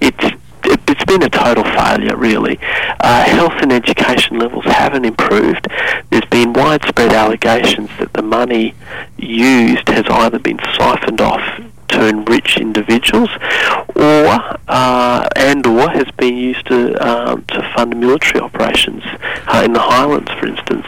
[0.00, 2.58] it's it's been a total failure, really.
[3.00, 5.66] Uh, health and education levels haven't improved.
[6.10, 8.74] There's been widespread allegations that the money
[9.18, 13.30] used has either been siphoned off to enrich individuals,
[13.96, 19.02] or uh, and or has been used to um, to fund military operations
[19.46, 20.86] uh, in the Highlands, for instance.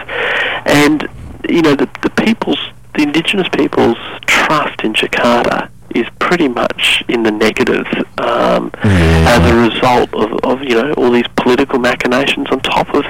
[0.66, 1.09] And
[1.48, 2.61] you know the the people's
[2.94, 7.86] the indigenous people's trust in Jakarta is pretty much in the negative
[8.18, 9.34] um, Yeah.
[9.34, 13.05] as a result of, of you know all these political machinations on top of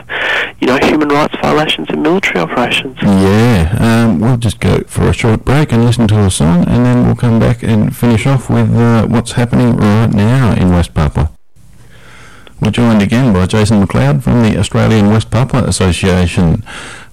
[0.61, 2.97] you know human rights violations and military operations.
[3.03, 6.85] Yeah, um, we'll just go for a short break and listen to a song, and
[6.87, 10.95] then we'll come back and finish off with uh, what's happening right now in West
[10.95, 11.31] Papua.
[12.61, 16.65] We're joined again by Jason McLeod from the Australian West Papua Association.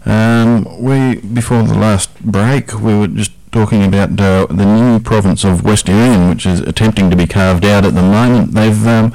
[0.05, 5.43] Um, we before the last break, we were just talking about uh, the new province
[5.43, 8.53] of West Irian, which is attempting to be carved out at the moment.
[8.53, 9.13] They've um,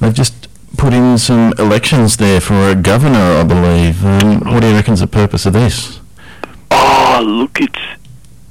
[0.00, 4.04] they've just put in some elections there for a governor, I believe.
[4.04, 6.00] Um, what do you reckon's the purpose of this?
[6.70, 7.78] Oh, look, it's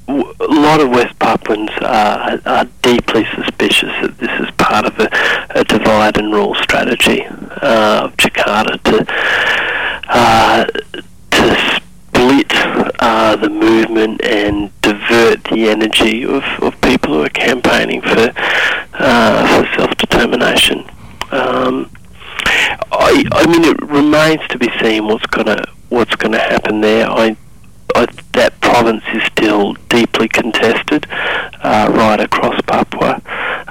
[0.06, 4.98] w- a lot of West Papuans are, are deeply suspicious that this is part of
[4.98, 5.08] a,
[5.58, 9.06] a divide and rule strategy uh, of Jakarta to
[10.08, 10.64] uh,
[11.30, 11.81] to
[12.22, 12.52] split
[13.00, 18.32] uh, the movement and divert the energy of, of people who are campaigning for
[18.94, 20.80] uh, for self determination.
[21.32, 21.90] Um,
[22.92, 27.08] I, I mean, it remains to be seen what's gonna what's gonna happen there.
[27.08, 27.36] I,
[27.94, 33.20] I that province is still deeply contested, uh, right across Papua,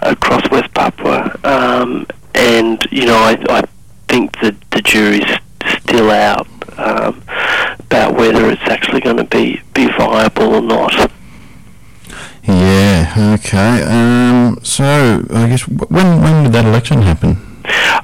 [0.02, 3.64] across West Papua, um, and you know, I, I
[4.08, 5.40] think that the jury's
[5.84, 6.48] still out
[6.78, 7.22] um,
[7.92, 11.12] about whether it's actually going to be be viable or not.
[12.44, 13.36] Yeah.
[13.36, 13.84] Okay.
[13.84, 17.38] Um, so I guess when when did that election happen?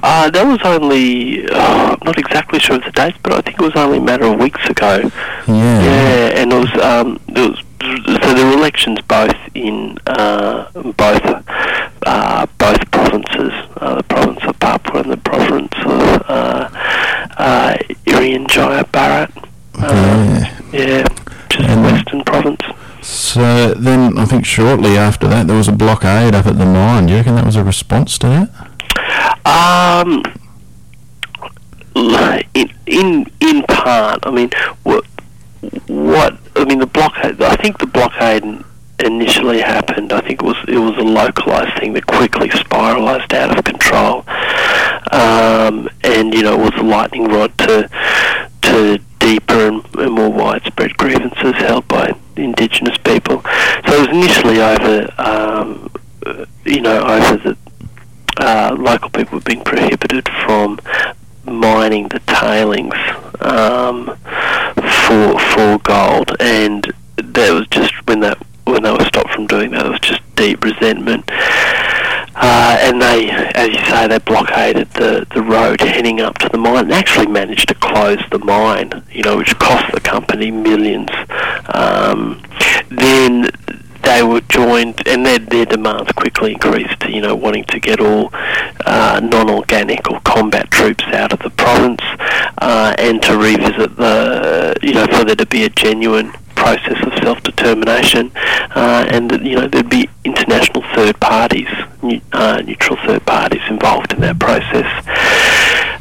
[0.02, 3.58] Uh, that was only, uh, I'm not exactly sure of the dates, but I think
[3.58, 5.10] it was only a matter of weeks ago.
[5.48, 5.82] Yeah.
[5.82, 7.58] Yeah, and it was, um, it was
[8.22, 11.24] so there were elections both in uh, both
[12.06, 16.68] uh, both provinces, uh, the province of Papua and the province of uh,
[17.38, 17.76] uh,
[18.06, 19.47] Irian Jaya Barat.
[19.80, 20.80] Uh, Yeah.
[20.80, 21.04] yeah,
[21.48, 22.60] just And- Western province.
[23.00, 27.06] So then I think shortly after that there was a blockade up at the mine.
[27.06, 29.48] Do you reckon that was a response to that?
[29.48, 30.22] Um,
[32.54, 34.50] in in in part, I mean,
[34.82, 35.04] what
[35.86, 37.40] what I mean, the blockade.
[37.40, 38.44] I think the blockade
[39.04, 40.12] initially happened.
[40.12, 44.24] I think it was it was a localized thing that quickly spiralized out of control,
[45.12, 47.88] um, and you know, it was a lightning rod to
[48.62, 48.98] to
[49.28, 53.42] deeper and, more widespread grievances held by Indigenous people.
[53.86, 55.90] So it was initially over, um,
[56.24, 57.56] uh, you know, over the
[58.38, 60.80] uh, local people were being prohibited from
[61.44, 62.94] mining the tailings
[63.40, 64.16] um,
[65.04, 69.72] for for gold, and that was just when that when they were stopped from doing
[69.72, 71.28] that, it was just deep resentment.
[72.40, 76.58] Uh, and they, as you say, they blockaded the, the road heading up to the
[76.58, 81.08] mine and actually managed to close the mine, you know, which cost the company millions.
[81.74, 82.40] Um,
[82.90, 83.50] then
[84.08, 88.30] they were joined, and their, their demands quickly increased you know, wanting to get all
[88.86, 92.00] uh, non-organic or combat troops out of the province
[92.58, 97.12] uh, and to revisit the, you know, for there to be a genuine process of
[97.22, 98.32] self-determination,
[98.74, 101.68] uh, and that you know there'd be international third parties,
[102.32, 104.88] uh, neutral third parties involved in that process.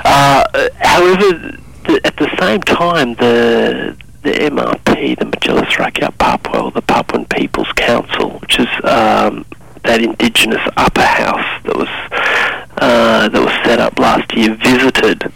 [0.03, 6.71] Uh, however, the, at the same time, the the MRP, the Majelis Rakyat Papua, or
[6.71, 9.45] the Papuan People's Council, which is um,
[9.83, 11.87] that indigenous upper house that was
[12.79, 15.31] uh, that was set up last year, visited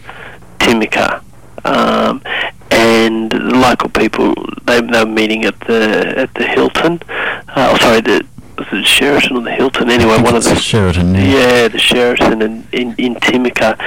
[0.58, 1.22] Timika.
[1.64, 2.22] Um,
[2.70, 7.00] and the local people they, they were meeting at the at the Hilton.
[7.08, 8.26] Uh, oh, sorry, the
[8.58, 9.90] was it Sheraton or the Hilton?
[9.90, 11.14] Anyway, one of the Sheraton.
[11.14, 11.24] Yeah.
[11.24, 13.78] yeah, the Sheraton in in, in Timika,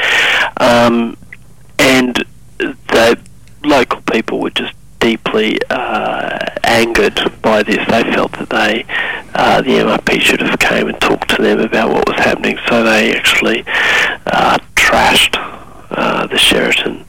[0.62, 1.18] um,
[1.80, 2.24] and
[2.58, 3.20] the
[3.64, 4.74] local people were just
[5.06, 7.78] deeply uh, angered by this.
[7.88, 8.86] They felt that they,
[9.36, 12.58] uh, the MRP, should have came and talked to them about what was happening.
[12.68, 13.64] So they actually
[14.26, 15.36] uh, trashed
[15.92, 17.06] uh, the Sheraton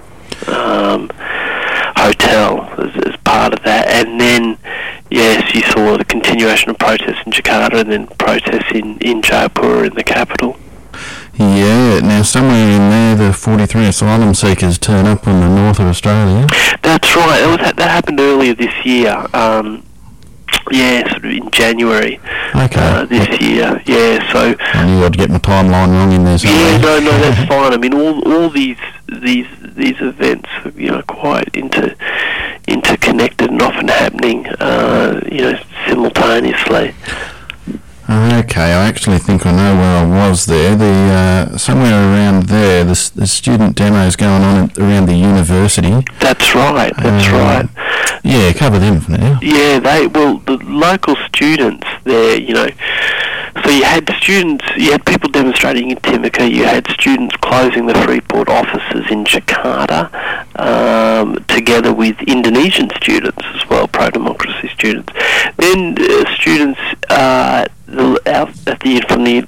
[0.47, 1.11] um,
[1.97, 4.59] hotel as, as part of that, and then
[5.11, 9.89] yes, you saw the continuation of protests in Jakarta and then protests in in Jayapura
[9.89, 10.59] in the capital.
[11.39, 12.01] Yeah.
[12.01, 16.47] Now somewhere in there, the 43 asylum seekers turn up on the north of Australia.
[16.83, 17.41] That's right.
[17.41, 19.27] That was that happened earlier this year.
[19.35, 19.83] Um,
[20.71, 22.19] yeah, sort of in January
[22.55, 22.81] Okay.
[22.81, 23.83] uh, this year.
[23.87, 26.61] Yeah, so I knew I'd get my timeline wrong in there somewhere.
[26.73, 27.73] yeah, no, no, that's fine.
[27.73, 28.79] I mean, all all these
[29.09, 31.95] these these events, are, you know, quite inter
[32.67, 36.95] interconnected and often happening, uh, you know, simultaneously.
[38.09, 40.77] Okay, I actually think I know where I was there.
[40.77, 40.85] The
[41.55, 45.93] uh, somewhere around there, the, the student demos going on at, around the university.
[46.21, 46.93] That's right.
[46.99, 47.69] That's Uh, right.
[48.23, 49.39] Yeah, cover them for now.
[49.43, 52.69] Yeah, they well the local students there, you know.
[53.65, 57.95] So you had students, you had people demonstrating in Timika, you had students closing the
[57.95, 60.11] Freeport offices in Jakarta,
[60.61, 65.13] um, together with Indonesian students as well, pro-democracy students.
[65.57, 69.47] Then uh, students uh, the, at the from the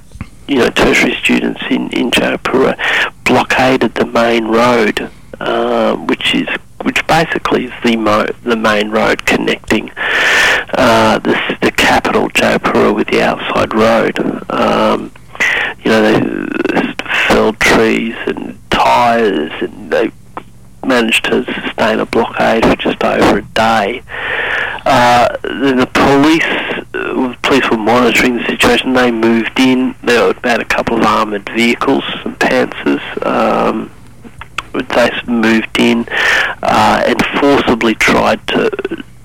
[0.49, 2.77] you know tertiary students in in Jayapura
[3.25, 6.49] blockaded the main road, uh, which is
[6.83, 9.91] which basically is the mo- the main road connecting
[10.75, 14.19] uh, the the capital Jayapura with the outside road.
[14.51, 15.13] Um,
[15.83, 16.95] you know, they
[17.29, 20.11] felled trees and tyres, and they
[20.85, 24.03] managed to sustain a blockade for just over a day.
[24.85, 28.95] Uh, the police, uh, police were monitoring the situation.
[28.95, 29.95] They moved in.
[30.03, 33.27] There were about a couple of armoured vehicles, some panzers.
[33.27, 33.91] Um,
[34.73, 36.07] they moved in
[36.63, 38.71] uh, and forcibly tried to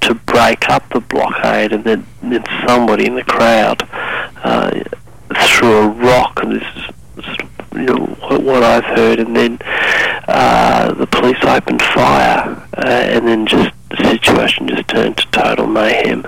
[0.07, 3.87] to break up the blockade, and then, then somebody in the crowd
[4.43, 4.71] uh,
[5.47, 8.05] threw a rock, and this is sort of, you know
[8.39, 9.57] what, I've heard, and then
[10.27, 15.67] uh, the police opened fire, uh, and then just the situation just turned to total
[15.67, 16.25] mayhem.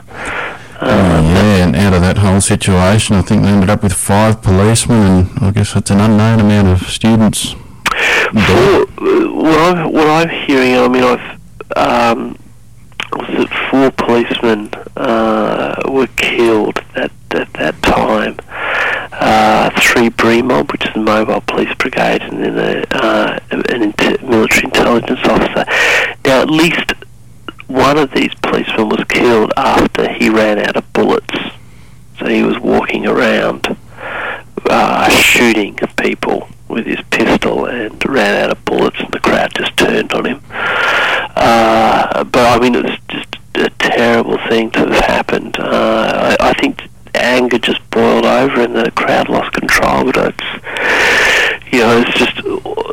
[0.82, 4.41] Oh, yeah, and out of that whole situation, I think they ended up with five
[4.41, 7.53] policemen, and I guess that's an unknown amount of students.
[7.53, 8.86] For,
[9.32, 11.39] what, I'm, what I'm hearing, I mean, I've
[11.78, 12.38] um,
[13.16, 18.38] was that four policemen uh, were killed at, at that time.
[19.11, 24.18] Uh, three BRIMOB, which is the Mobile Police Brigade, and then a, uh, an inter-
[24.26, 25.66] military intelligence officer.
[26.26, 26.93] Now, at least
[27.68, 31.34] one of these policemen was killed after he ran out of bullets.
[32.20, 33.78] So he was walking around
[34.70, 39.76] uh, shooting people with his pistol and ran out of bullets, and the crowd just
[39.78, 40.41] turned on him.
[41.36, 45.57] Uh, but I mean, it's just a terrible thing to have happened.
[45.59, 46.81] Uh, I, I think
[47.13, 50.11] anger just boiled over and the crowd lost control.
[50.11, 52.41] But it's, you know, it's just,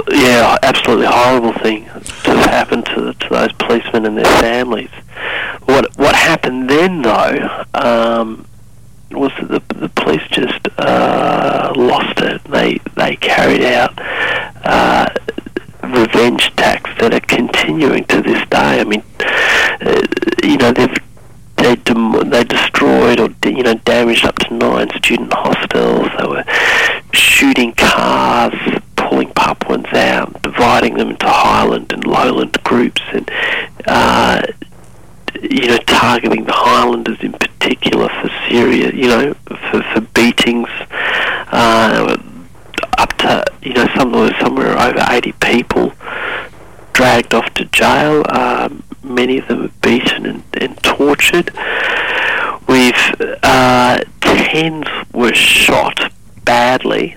[0.09, 4.91] yeah, absolutely horrible thing to have happened to to those policemen and their families.
[5.65, 8.47] What what happened then, though, um,
[9.11, 12.43] was that the, the police just uh, lost it.
[12.45, 13.93] They they carried out
[14.65, 15.07] uh,
[15.83, 18.81] revenge attacks that are continuing to this day.
[18.81, 20.03] I mean, uh,
[20.43, 20.97] you know, they've
[21.57, 26.09] they dem- they destroyed or you know damaged up to nine student hostels.
[26.19, 26.45] They were
[27.13, 28.55] shooting cars,
[28.97, 33.31] pulling Papuans out, dividing them into highland and lowland groups, and
[33.87, 34.43] uh,
[35.41, 39.35] you know targeting the Highlanders in particular for serious, you know,
[39.71, 40.69] for, for beatings.
[41.49, 42.17] Uh,
[43.03, 45.93] up to you know somewhere somewhere over 80 people
[46.93, 48.23] dragged off to jail.
[48.29, 51.51] Um, many of them beaten and, and tortured.
[52.69, 56.13] We've uh, tens were shot
[56.45, 57.17] badly.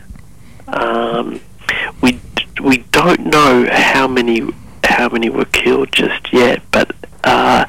[0.68, 1.40] Um,
[2.02, 2.20] we
[2.62, 4.42] we don't know how many
[4.84, 7.66] how many were killed just yet, but uh,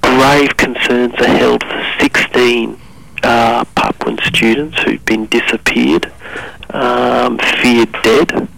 [0.00, 2.78] grave concerns are held for 16
[3.22, 6.12] uh, Papuan students who've been disappeared,
[6.70, 8.48] um, feared dead.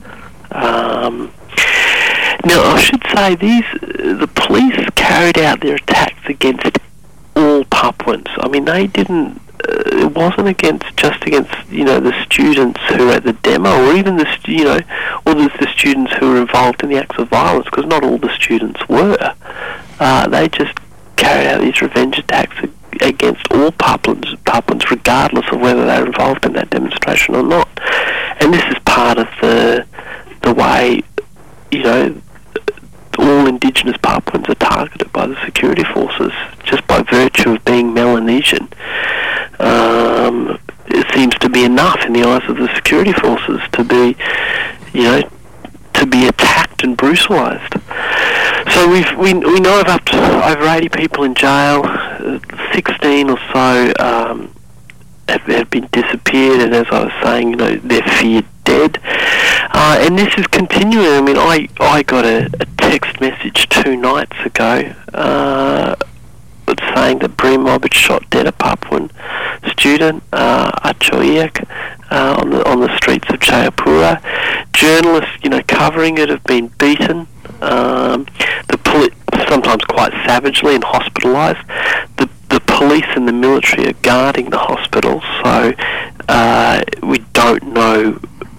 [0.53, 1.33] Um,
[2.45, 6.79] now, I should say these the police carried out their attacks against
[7.37, 8.29] all Papuans.
[8.39, 9.41] I mean, they didn't.
[9.63, 13.87] Uh, it wasn't against just against you know the students who were at the demo,
[13.87, 14.81] or even the stu- you know,
[15.27, 18.19] or the, the students who were involved in the acts of violence, because not all
[18.19, 19.17] the students were.
[19.99, 20.79] Uh, they just
[21.17, 22.57] carried out these revenge attacks
[23.01, 27.69] ag- against all Papuans, Papuans, regardless of whether they're involved in that demonstration or not.
[28.41, 29.87] And this is part of the
[30.43, 31.03] the way
[31.71, 32.21] you know
[33.19, 36.33] all indigenous Papuans are targeted by the security forces
[36.65, 38.69] just by virtue of being Melanesian.
[39.59, 44.17] Um, it seems to be enough in the eyes of the security forces to be,
[44.93, 45.31] you know,
[45.95, 47.75] to be attacked and brutalised.
[48.73, 52.39] So we've, we we know of up to over 80 people in jail, uh,
[52.73, 54.55] 16 or so um,
[55.29, 58.99] have, have been disappeared, and as I was saying, you know, they're feared dead.
[59.73, 61.07] Uh, and this is continuing.
[61.07, 65.97] I mean, I, I got a, a text message two nights ago uh,
[66.95, 69.11] saying that BRIMOB had shot dead a Papuan
[69.71, 70.71] student, uh,
[72.11, 74.21] uh, on the on the streets of Jayapura.
[74.73, 77.27] Journalists, you know, covering it have been beaten.
[77.61, 78.27] Um,
[78.69, 79.13] the poli-
[79.49, 81.65] sometimes quite savagely and hospitalised.
[82.17, 85.73] The the police and the military are guarding the hospitals, so
[86.29, 88.19] uh, we don't know,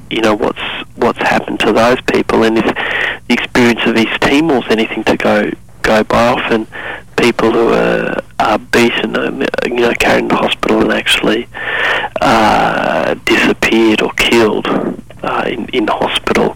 [0.10, 0.62] you know, what's
[0.96, 5.18] what's happened to those people, and if the experience of East Timor is anything to
[5.18, 6.30] go go by.
[6.34, 6.68] Often,
[7.22, 9.32] people who are, are beaten, are,
[9.68, 11.48] you know, carried the hospital and actually
[12.20, 14.68] uh, disappeared or killed
[15.24, 16.56] uh, in in hospital.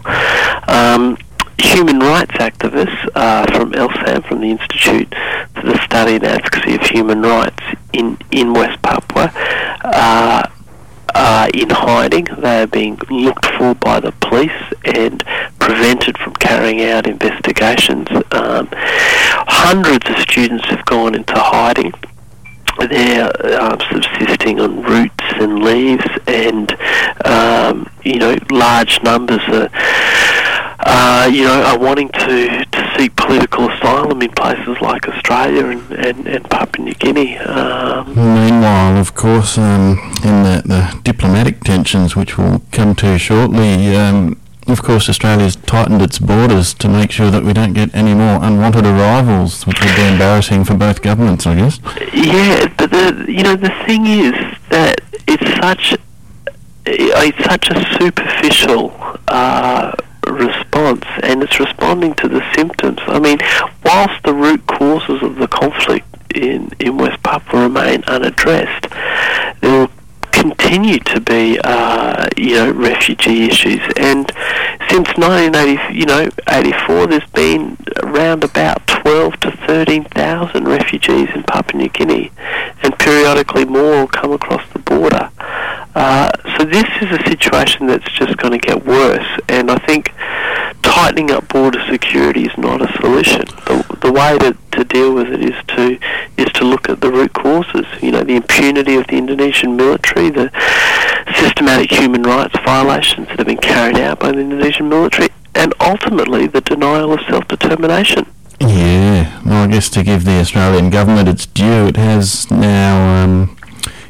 [0.68, 1.16] Um,
[1.58, 5.08] human rights activists uh, from ELSHAM, from the Institute
[5.54, 7.62] for the Study and Advocacy of Human Rights
[7.92, 9.30] in, in West Papua,
[9.84, 10.48] uh,
[11.14, 12.26] are in hiding.
[12.38, 14.50] They are being looked for by the police
[14.84, 15.22] and
[15.58, 18.08] prevented from carrying out investigations.
[18.32, 18.68] Um,
[19.46, 21.92] hundreds of students have gone into hiding.
[22.78, 26.70] They're um, subsisting on roots and leaves, and
[27.24, 29.70] um, you know, large numbers are,
[30.80, 35.90] uh, you know, are wanting to, to seek political asylum in places like Australia and,
[35.92, 37.38] and, and Papua New Guinea.
[37.38, 43.96] Um, Meanwhile, of course, um, in the, the diplomatic tensions, which we'll come to shortly,
[43.96, 44.38] um,
[44.68, 48.42] of course, Australia's tightened its borders to make sure that we don't get any more
[48.42, 51.78] unwanted arrivals, which would be embarrassing for both governments, I guess.
[52.12, 54.34] Yeah, but the you know the thing is
[54.70, 55.96] that it's such
[56.86, 58.92] it's such a superficial
[59.28, 59.92] uh,
[60.26, 62.98] response and it's responding to the symptoms.
[63.06, 63.38] I mean,
[63.84, 68.88] whilst the root causes of the conflict in, in West Papua remain unaddressed,
[69.60, 69.90] there will
[70.50, 73.80] continue to be, uh, you know, refugee issues.
[73.96, 74.30] And
[74.90, 81.82] since 1980, you know, 84, there's been around about 12 to 13,000 refugees in Papua
[81.82, 82.30] New Guinea,
[82.82, 85.30] and periodically more will come across the border.
[85.96, 90.12] Uh, so this is a situation that's just going to get worse, and I think
[90.82, 93.46] tightening up border security is not a solution.
[93.64, 95.98] The, the way to, to deal with it is to
[96.36, 97.86] is to look at the root causes.
[98.02, 100.50] You know, the impunity of the Indonesian military, the
[101.40, 106.46] systematic human rights violations that have been carried out by the Indonesian military, and ultimately
[106.46, 108.26] the denial of self-determination.
[108.60, 113.56] Yeah, well, I guess to give the Australian government its due, it has now, um,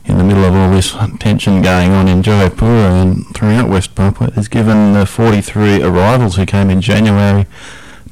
[0.06, 4.30] in the middle of all this tension going on in Jayapura and throughout West Papua,
[4.32, 7.46] has given the 43 arrivals who came in January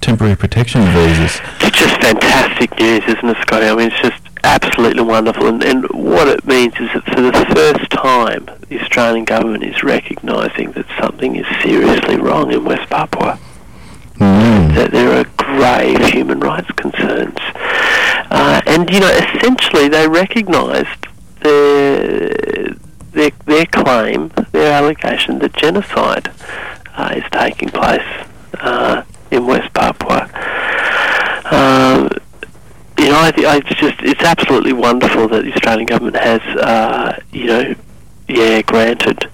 [0.00, 1.40] temporary protection visas.
[1.60, 3.66] It's just fantastic news, isn't it, Scotty?
[3.66, 5.46] I mean, it's just absolutely wonderful.
[5.46, 9.82] And, and what it means is that for the first time, the Australian government is
[9.82, 13.38] recognising that something is seriously wrong in West Papua.
[14.16, 14.74] Mm.
[14.74, 17.38] That there are grave human rights concerns.
[18.30, 21.06] Uh, and, you know, essentially they recognised
[21.44, 22.74] their,
[23.12, 26.32] their, their claim, their allegation that genocide
[26.96, 28.26] uh, is taking place
[28.60, 30.28] uh, in West Papua.
[31.50, 32.08] Um,
[32.98, 37.46] you know, I, I just it's absolutely wonderful that the Australian government has, uh, you
[37.46, 37.74] know,
[38.28, 39.28] yeah, granted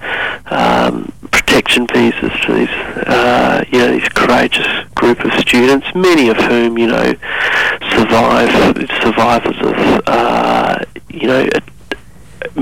[0.47, 2.69] um, protection visas to these,
[3.07, 7.15] uh, you know, these courageous group of students, many of whom, you know,
[7.93, 8.51] survive
[9.03, 11.49] survivors of, uh, you know,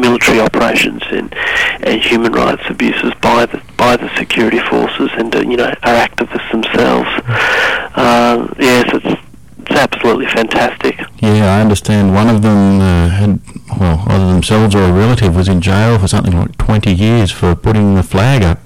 [0.00, 1.34] military operations and
[1.82, 6.06] and human rights abuses by the by the security forces and uh, you know are
[6.08, 7.08] activists themselves.
[7.96, 9.20] Um, yes, it's
[9.68, 10.98] it's absolutely fantastic.
[11.18, 13.40] Yeah, I understand one of them uh, had,
[13.78, 17.54] well, either themselves or a relative was in jail for something like 20 years for
[17.54, 18.60] putting the flag up.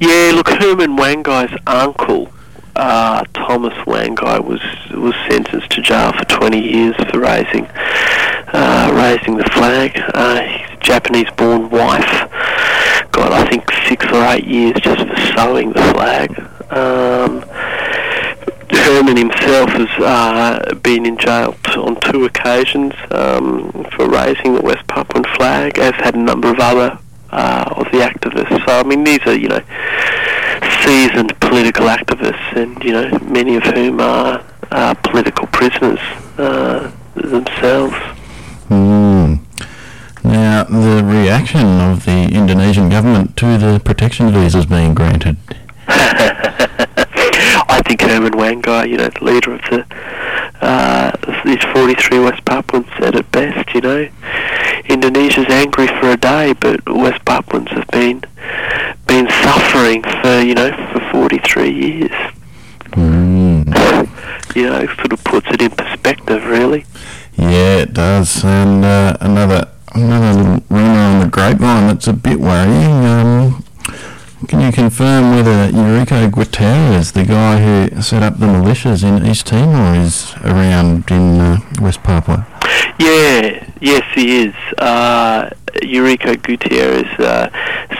[0.00, 2.31] Yeah, look, Herman Wainggai's uncle,
[2.76, 4.60] uh, Thomas Wainggai, was
[4.90, 7.66] was sentenced to jail for 20 years for raising
[8.52, 9.92] uh, raising the flag.
[10.14, 12.30] Uh, his Japanese-born wife
[13.12, 16.38] got, I think, six or eight years just for sewing the flag.
[16.72, 17.42] Um,
[18.70, 24.62] Herman himself has uh, been in jail t- on two occasions um, for raising the
[24.62, 26.98] West Papuan flag, as had a number of other
[27.30, 28.64] uh, of the activists.
[28.66, 29.62] So I mean, these are you know
[30.84, 36.00] seasoned political activists, and you know many of whom are uh, political prisoners
[36.38, 37.96] uh, themselves.
[38.68, 39.40] Mm.
[40.24, 45.36] Now, the reaction of the Indonesian government to the protection visas being granted.
[45.88, 49.84] I think Herman Wainggai, you know, the leader of the
[50.62, 51.12] uh,
[51.44, 53.74] these 43 West Papuans, said it best.
[53.74, 54.08] You know,
[54.86, 58.22] Indonesia's angry for a day, but West Papuans have been
[59.06, 62.10] been suffering for you know for 43 years.
[62.92, 64.08] Mm.
[64.54, 66.84] You know, sort of puts it in perspective, really.
[67.38, 68.44] Yeah, it does.
[68.44, 73.06] And uh, another another little rumour on the grapevine that's a bit worrying.
[73.06, 73.64] Um,
[74.48, 79.46] can you confirm whether Eurico Guterres, the guy who set up the militias in East
[79.46, 82.46] Timor, is around in uh, West Papua?
[82.98, 84.54] Yeah, yes, he is.
[84.78, 85.50] Uh,
[85.82, 87.50] Eurico Guterres uh,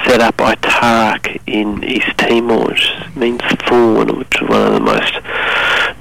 [0.05, 5.15] set up Aitarak in East Timor, which means thorn, which is one of the most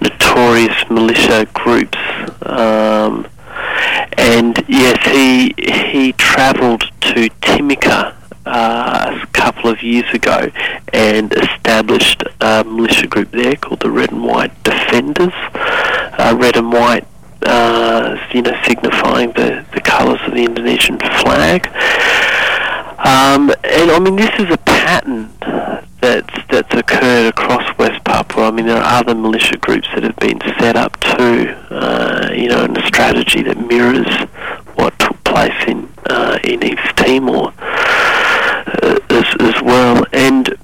[0.02, 1.98] notorious militia groups.
[2.44, 3.28] Um,
[4.18, 8.16] and yes, he he travelled to Timika
[8.46, 10.50] uh, a couple of years ago
[10.94, 15.34] and established a militia group there called the Red and White Defenders.
[15.54, 17.08] Uh, red and white
[17.44, 21.68] uh, you know, signifying the, the colours of the Indonesian flag.
[23.04, 25.34] Um, and I mean, this is a pattern
[26.02, 28.48] that's that's occurred across West Papua.
[28.48, 31.48] I mean, there are other militia groups that have been set up too.
[31.70, 34.08] Uh, you know, in a strategy that mirrors
[34.76, 40.06] what took place in uh, in East Timor uh, as as well.
[40.12, 40.56] And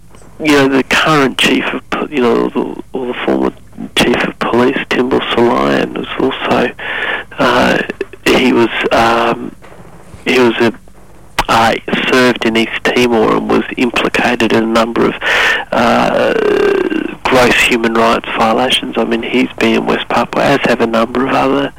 [0.48, 3.52] you know, the current chief of you know, the, or the former
[3.98, 6.74] chief of police, Timbul Silaen, was also
[7.38, 7.84] uh,
[8.26, 9.54] he was um,
[10.26, 10.74] he was a
[11.50, 11.76] uh,
[12.10, 15.16] served in East Timor and was implicated in a number of
[15.72, 16.34] uh,
[17.24, 18.98] gross human rights violations.
[18.98, 21.74] I mean, he's been in West Papua, as have a number of other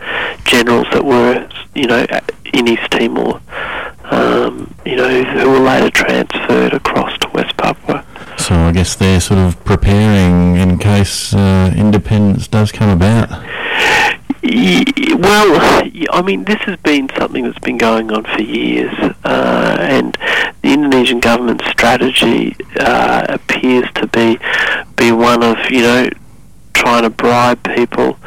[0.44, 2.06] generals that were, you know,
[2.52, 3.40] in East Timor,
[4.04, 7.77] um, you know, who were later transferred across to West Papua.
[8.48, 13.28] So I guess they're sort of preparing in case uh, independence does come about.
[13.28, 13.44] Well,
[16.10, 20.16] I mean, this has been something that's been going on for years, uh, and
[20.62, 24.38] the Indonesian government's strategy uh, appears to be
[24.96, 26.08] be one of you know
[26.72, 28.18] trying to bribe people,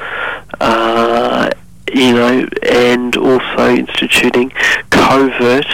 [0.60, 1.50] uh,
[1.92, 4.52] you know, and also instituting
[4.92, 5.66] covert.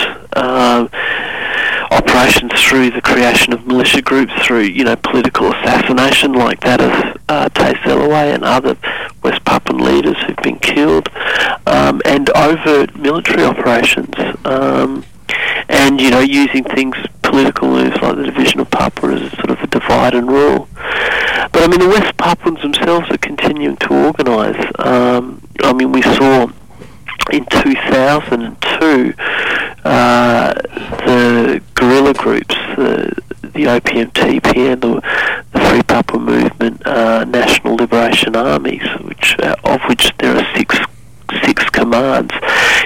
[1.92, 7.18] Operations through the creation of militia groups, through you know political assassination like that of
[7.30, 8.78] uh, Theys and other
[9.24, 11.10] West Papuan leaders who've been killed,
[11.66, 14.14] um, and overt military operations,
[14.46, 15.06] um,
[15.70, 19.50] and you know using things political moves like the division of Papua as a sort
[19.52, 20.68] of a divide and rule.
[21.52, 24.72] But I mean the West Papuans themselves are continuing to organise.
[24.80, 26.48] Um, I mean we saw
[27.32, 29.14] in 2002,
[29.84, 35.02] uh, the guerrilla groups, the, the OPM TPN, the,
[35.52, 40.78] the Free Papua Movement, uh, National Liberation Armies, which uh, of which there are six
[41.44, 42.34] six commands.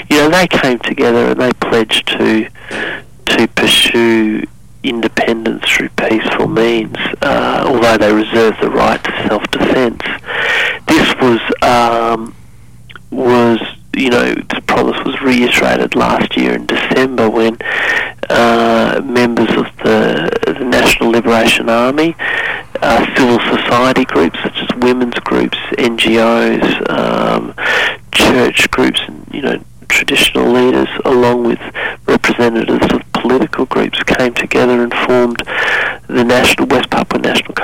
[0.10, 2.50] You know, they came together and they pledged to
[3.26, 4.46] to pursue
[4.84, 10.02] independence through peaceful means, uh, although they reserve the right to self-defence.
[10.88, 12.36] This was um,
[13.12, 13.60] was
[13.96, 17.58] you know, the promise was reiterated last year in December when
[18.30, 22.16] uh, members of the, the, National Liberation Army,
[22.82, 27.54] uh, civil society groups such as women's groups, NGOs, um,
[28.14, 31.60] church groups, and you know, traditional leaders, along with
[32.08, 35.44] representatives of political groups, came together and formed
[36.08, 36.68] the National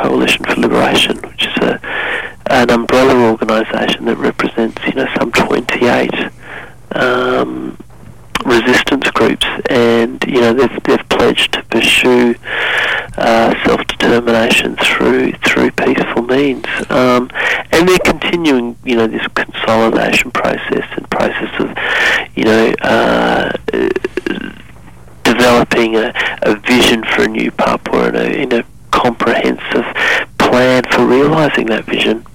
[0.07, 1.79] Coalition for Liberation, which is a
[2.49, 6.11] an umbrella organisation that represents, you know, some 28
[6.93, 7.77] um,
[8.45, 12.35] resistance groups, and you know they've they've pledged to pursue
[13.17, 17.29] uh, self-determination through through peaceful means, um,
[17.71, 21.77] and they're continuing, you know, this consolidation process and process of,
[22.35, 22.73] you know.
[22.81, 23.51] Uh,
[25.23, 26.13] developing a,
[26.43, 29.85] a vision for a new Papua and a, in a comprehensive
[30.37, 32.25] plan for realising that vision.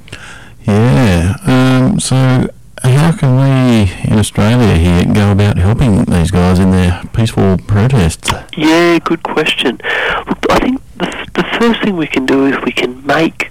[0.66, 1.36] Yeah.
[1.46, 2.48] Um, so,
[2.82, 8.32] how can we in Australia here go about helping these guys in their peaceful protests?
[8.56, 9.80] Yeah, good question.
[10.26, 13.50] Look, I think the, the first thing we can do is we can make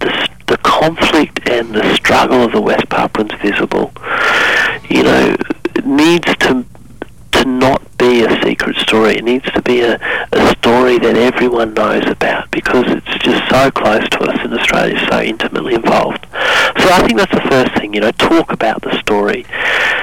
[0.00, 3.92] the, the conflict and the struggle of the West Papuans visible.
[4.88, 5.36] You know,
[5.74, 6.64] it needs to
[7.32, 9.16] to not be a secret story.
[9.16, 9.98] It needs to be a,
[10.32, 14.98] a story that everyone knows about because it's just so close to us in Australia,
[15.10, 16.26] so intimately involved.
[16.30, 19.46] So I think that's the first thing, you know, talk about the story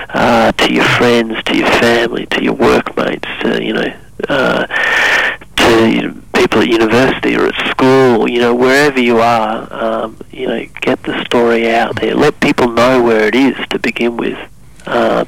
[0.09, 3.93] uh, to your friends, to your family, to your workmates, to, you know,
[4.27, 4.67] uh,
[5.55, 10.17] to you know, people at university or at school, you know, wherever you are, um,
[10.31, 12.13] you know, get the story out there.
[12.13, 14.37] Let people know where it is to begin with.
[14.85, 15.27] Um,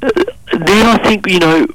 [0.00, 1.66] then I think, you know,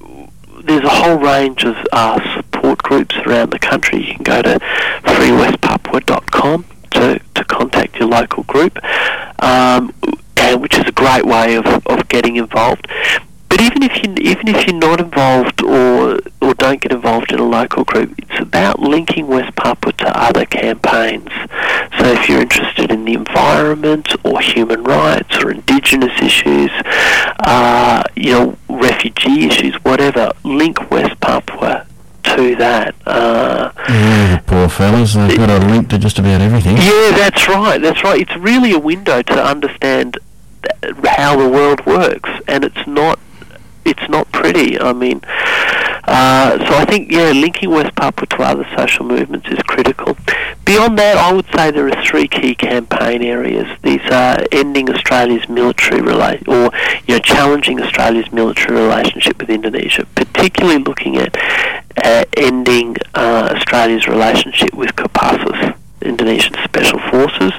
[0.65, 4.05] there's a whole range of uh, support groups around the country.
[4.07, 4.59] You can go to
[5.03, 8.77] freewestpapua.com to, to contact your local group,
[9.41, 9.93] um,
[10.57, 12.87] which is a great way of, of getting involved.
[13.49, 17.39] But even if you even if you're not involved or or don't get involved in
[17.39, 21.30] a local group, it's about linking West Papua to other campaigns.
[21.99, 26.72] So if you're interested in the environment or human rights or indigenous issues,
[27.39, 31.85] uh, you know, refugee issues, whatever, link West Papua
[32.23, 32.95] to that.
[33.05, 36.77] Uh, yeah, the poor fellas, they've got a link to just about everything.
[36.77, 38.22] Yeah, that's right, that's right.
[38.22, 40.18] It's really a window to understand
[41.03, 43.19] how the world works, and it's not
[43.85, 44.77] it's not pretty.
[44.91, 45.22] I mean,
[46.03, 50.18] uh, so I think yeah, linking West Papua to other social movements is critical.
[50.65, 53.68] Beyond that, I would say there are three key campaign areas.
[53.84, 56.72] These are ending Australia's military relate or
[57.07, 61.34] you know challenging Australia's military relationship with Indonesia, particularly looking at
[62.03, 65.77] uh, ending uh, Australia's relationship with Kopassus.
[66.03, 67.53] Indonesian Special Forces,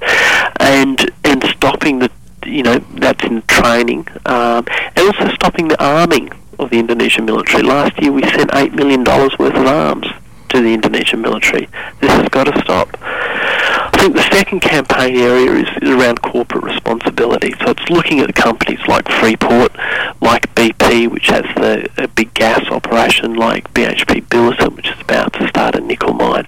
[0.59, 2.11] and and stopping the
[2.45, 6.29] you know, that's in training, um, and also stopping the arming
[6.63, 7.63] of the Indonesian military.
[7.63, 10.07] Last year we sent $8 million worth of arms
[10.51, 11.69] to the Indonesian military.
[12.01, 12.97] This has got to stop.
[13.01, 17.53] I think the second campaign area is, is around corporate responsibility.
[17.61, 19.73] So it's looking at companies like Freeport,
[20.21, 25.33] like BP, which has the, a big gas operation, like BHP Billiton, which is about
[25.35, 26.47] to start a nickel mine.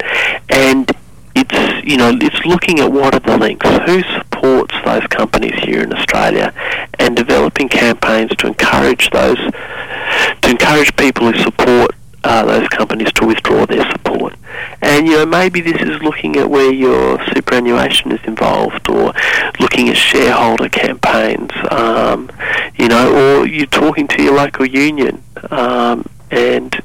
[0.49, 0.91] And
[1.37, 4.03] it's you know it's looking at what are the links, who
[4.45, 6.53] supports those companies here in Australia,
[6.99, 9.39] and developing campaigns to encourage those
[10.43, 11.93] to encourage people who support
[12.25, 14.35] uh, those companies to withdraw their support.
[14.83, 19.15] And you know maybe this is looking at where your superannuation is involved, or
[19.61, 22.31] looking at shareholder campaigns, um,
[22.77, 26.83] you know, or you're talking to your local union um, and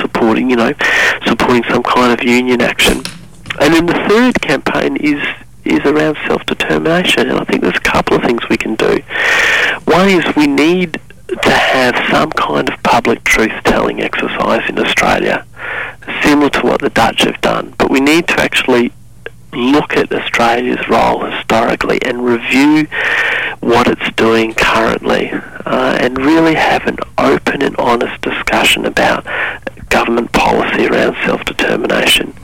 [0.00, 0.72] supporting, you know,
[1.26, 3.02] supporting some kind of union action.
[3.60, 5.22] And then the third campaign is
[5.64, 9.00] is around self-determination, and I think there's a couple of things we can do.
[9.84, 15.46] One is we need to have some kind of public truth-telling exercise in Australia,
[16.22, 18.92] similar to what the Dutch have done, but we need to actually
[19.52, 22.86] look at Australia's role historically and review
[23.60, 25.30] what it's doing currently
[25.64, 29.24] uh, and really have an open and honest discussion about
[29.94, 32.34] government policy around self-determination.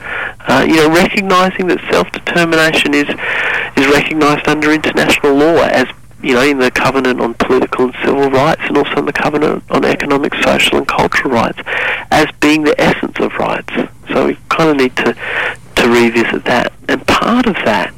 [0.47, 3.09] Uh, you know, recognising that self-determination is
[3.75, 5.87] is recognised under international law as
[6.23, 9.63] you know, in the Covenant on Political and Civil Rights and also in the Covenant
[9.69, 11.59] on Economic, Social and Cultural Rights
[12.11, 13.73] as being the essence of rights.
[14.09, 15.15] So we kind of need to,
[15.77, 16.73] to revisit that.
[16.87, 17.93] And part of that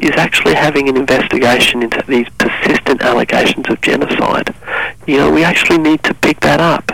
[0.00, 4.54] is actually having an investigation into these persistent allegations of genocide.
[5.06, 6.90] You know, we actually need to pick that up.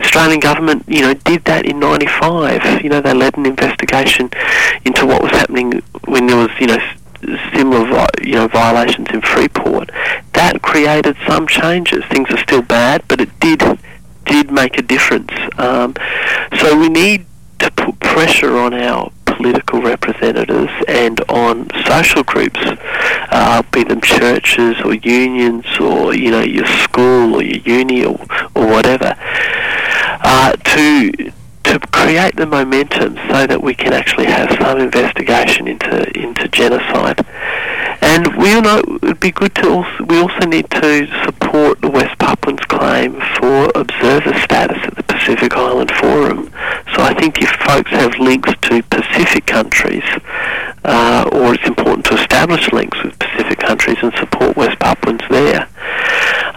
[0.00, 2.82] Australian government, you know, did that in 95.
[2.82, 4.30] You know, they led an investigation
[4.84, 6.78] into what was happening when there was, you know,
[7.54, 9.90] similar, you know, violations in Freeport.
[10.32, 12.04] That created some changes.
[12.06, 13.62] Things are still bad, but it did
[14.26, 15.32] did make a difference.
[15.58, 15.94] Um,
[16.58, 17.26] so we need
[17.58, 19.10] to put pressure on our
[19.40, 22.60] political representatives and on social groups,
[23.30, 28.20] uh, be them churches or unions or you know your school or your uni or,
[28.54, 31.32] or whatever, uh, to
[31.64, 37.24] to create the momentum so that we can actually have some investigation into into genocide.
[38.10, 41.80] And we all know it would be good to also we also need to support
[41.80, 46.50] the West Papuans claim for observer status at the Pacific Island Forum.
[46.92, 50.02] So I think if folks have links to Pacific countries,
[50.84, 55.68] uh, or it's important to establish links with Pacific countries and support West Papuans there.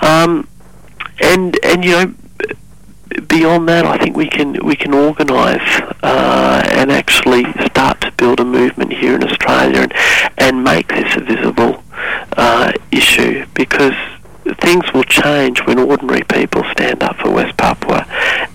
[0.01, 0.47] Um,
[1.21, 2.13] and and you know
[3.27, 8.39] beyond that, I think we can we can organise uh, and actually start to build
[8.39, 9.93] a movement here in Australia and
[10.37, 11.83] and make this a visible
[12.37, 13.95] uh, issue because
[14.61, 18.05] things will change when ordinary people stand up for West Papua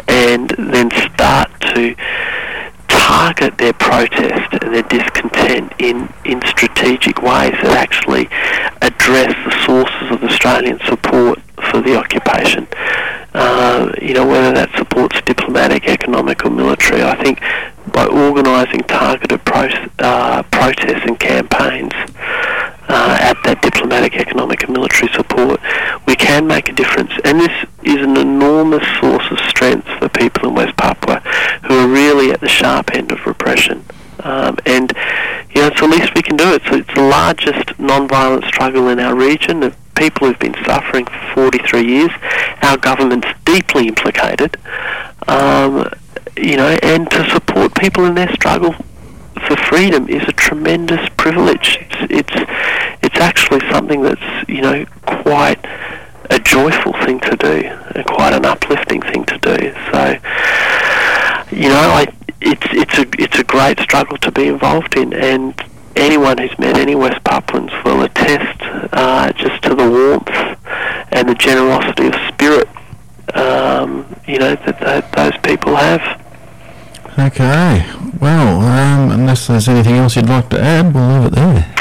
[0.07, 1.95] and then start to
[3.09, 8.29] target their protest and their discontent in, in strategic ways that actually
[8.83, 11.41] address the sources of Australian support
[11.71, 12.69] for the occupation.
[13.33, 17.41] Uh, you know, whether that supports diplomatic, economic or military, I think
[17.93, 21.95] by organising targeted pro- uh, protests and campaigns
[22.89, 25.61] uh, at that diplomatic, economic and military support,
[26.07, 27.13] we can make a difference.
[27.25, 27.53] And this
[27.85, 31.21] is an enormous source of strength for people in West Papua
[31.67, 33.85] who are really at the sharp end of repression.
[34.21, 34.93] Um, and,
[35.51, 36.55] you know, it's the least we can do.
[36.55, 41.51] It's, it's the largest non-violent struggle in our region of people who've been suffering for
[41.51, 42.11] 43 years.
[42.63, 44.57] Our government's deeply implicated.
[45.27, 45.91] Um,
[46.37, 48.75] you know, and to support people in their struggle
[49.47, 51.79] for freedom is a tremendous privilege.
[51.81, 52.51] It's, it's
[53.03, 55.65] it's actually something that's you know quite
[56.31, 59.73] a joyful thing to do, and quite an uplifting thing to do.
[59.93, 60.19] So
[61.51, 62.07] you know, I,
[62.41, 65.55] it's it's a it's a great struggle to be involved in, and
[65.97, 68.61] anyone who's met any West Papuans will attest
[68.93, 70.59] uh, just to the warmth
[71.11, 72.69] and the generosity of spirit,
[73.35, 76.25] um, you know, that, that those people have.
[77.19, 77.85] Okay.
[78.21, 81.75] Well, um, unless there's anything else you'd like to add, we'll leave it there.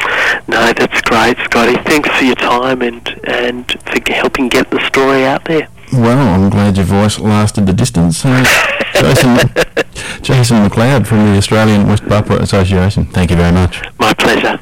[0.47, 1.75] No, that's great, Scotty.
[1.83, 5.67] Thanks for your time and, and for helping get the story out there.
[5.93, 8.23] Well, I'm glad your voice lasted the distance.
[8.25, 8.43] Uh,
[8.93, 13.81] Jason, Jason MacLeod from the Australian West Papua Association, thank you very much.
[13.99, 14.55] My pleasure.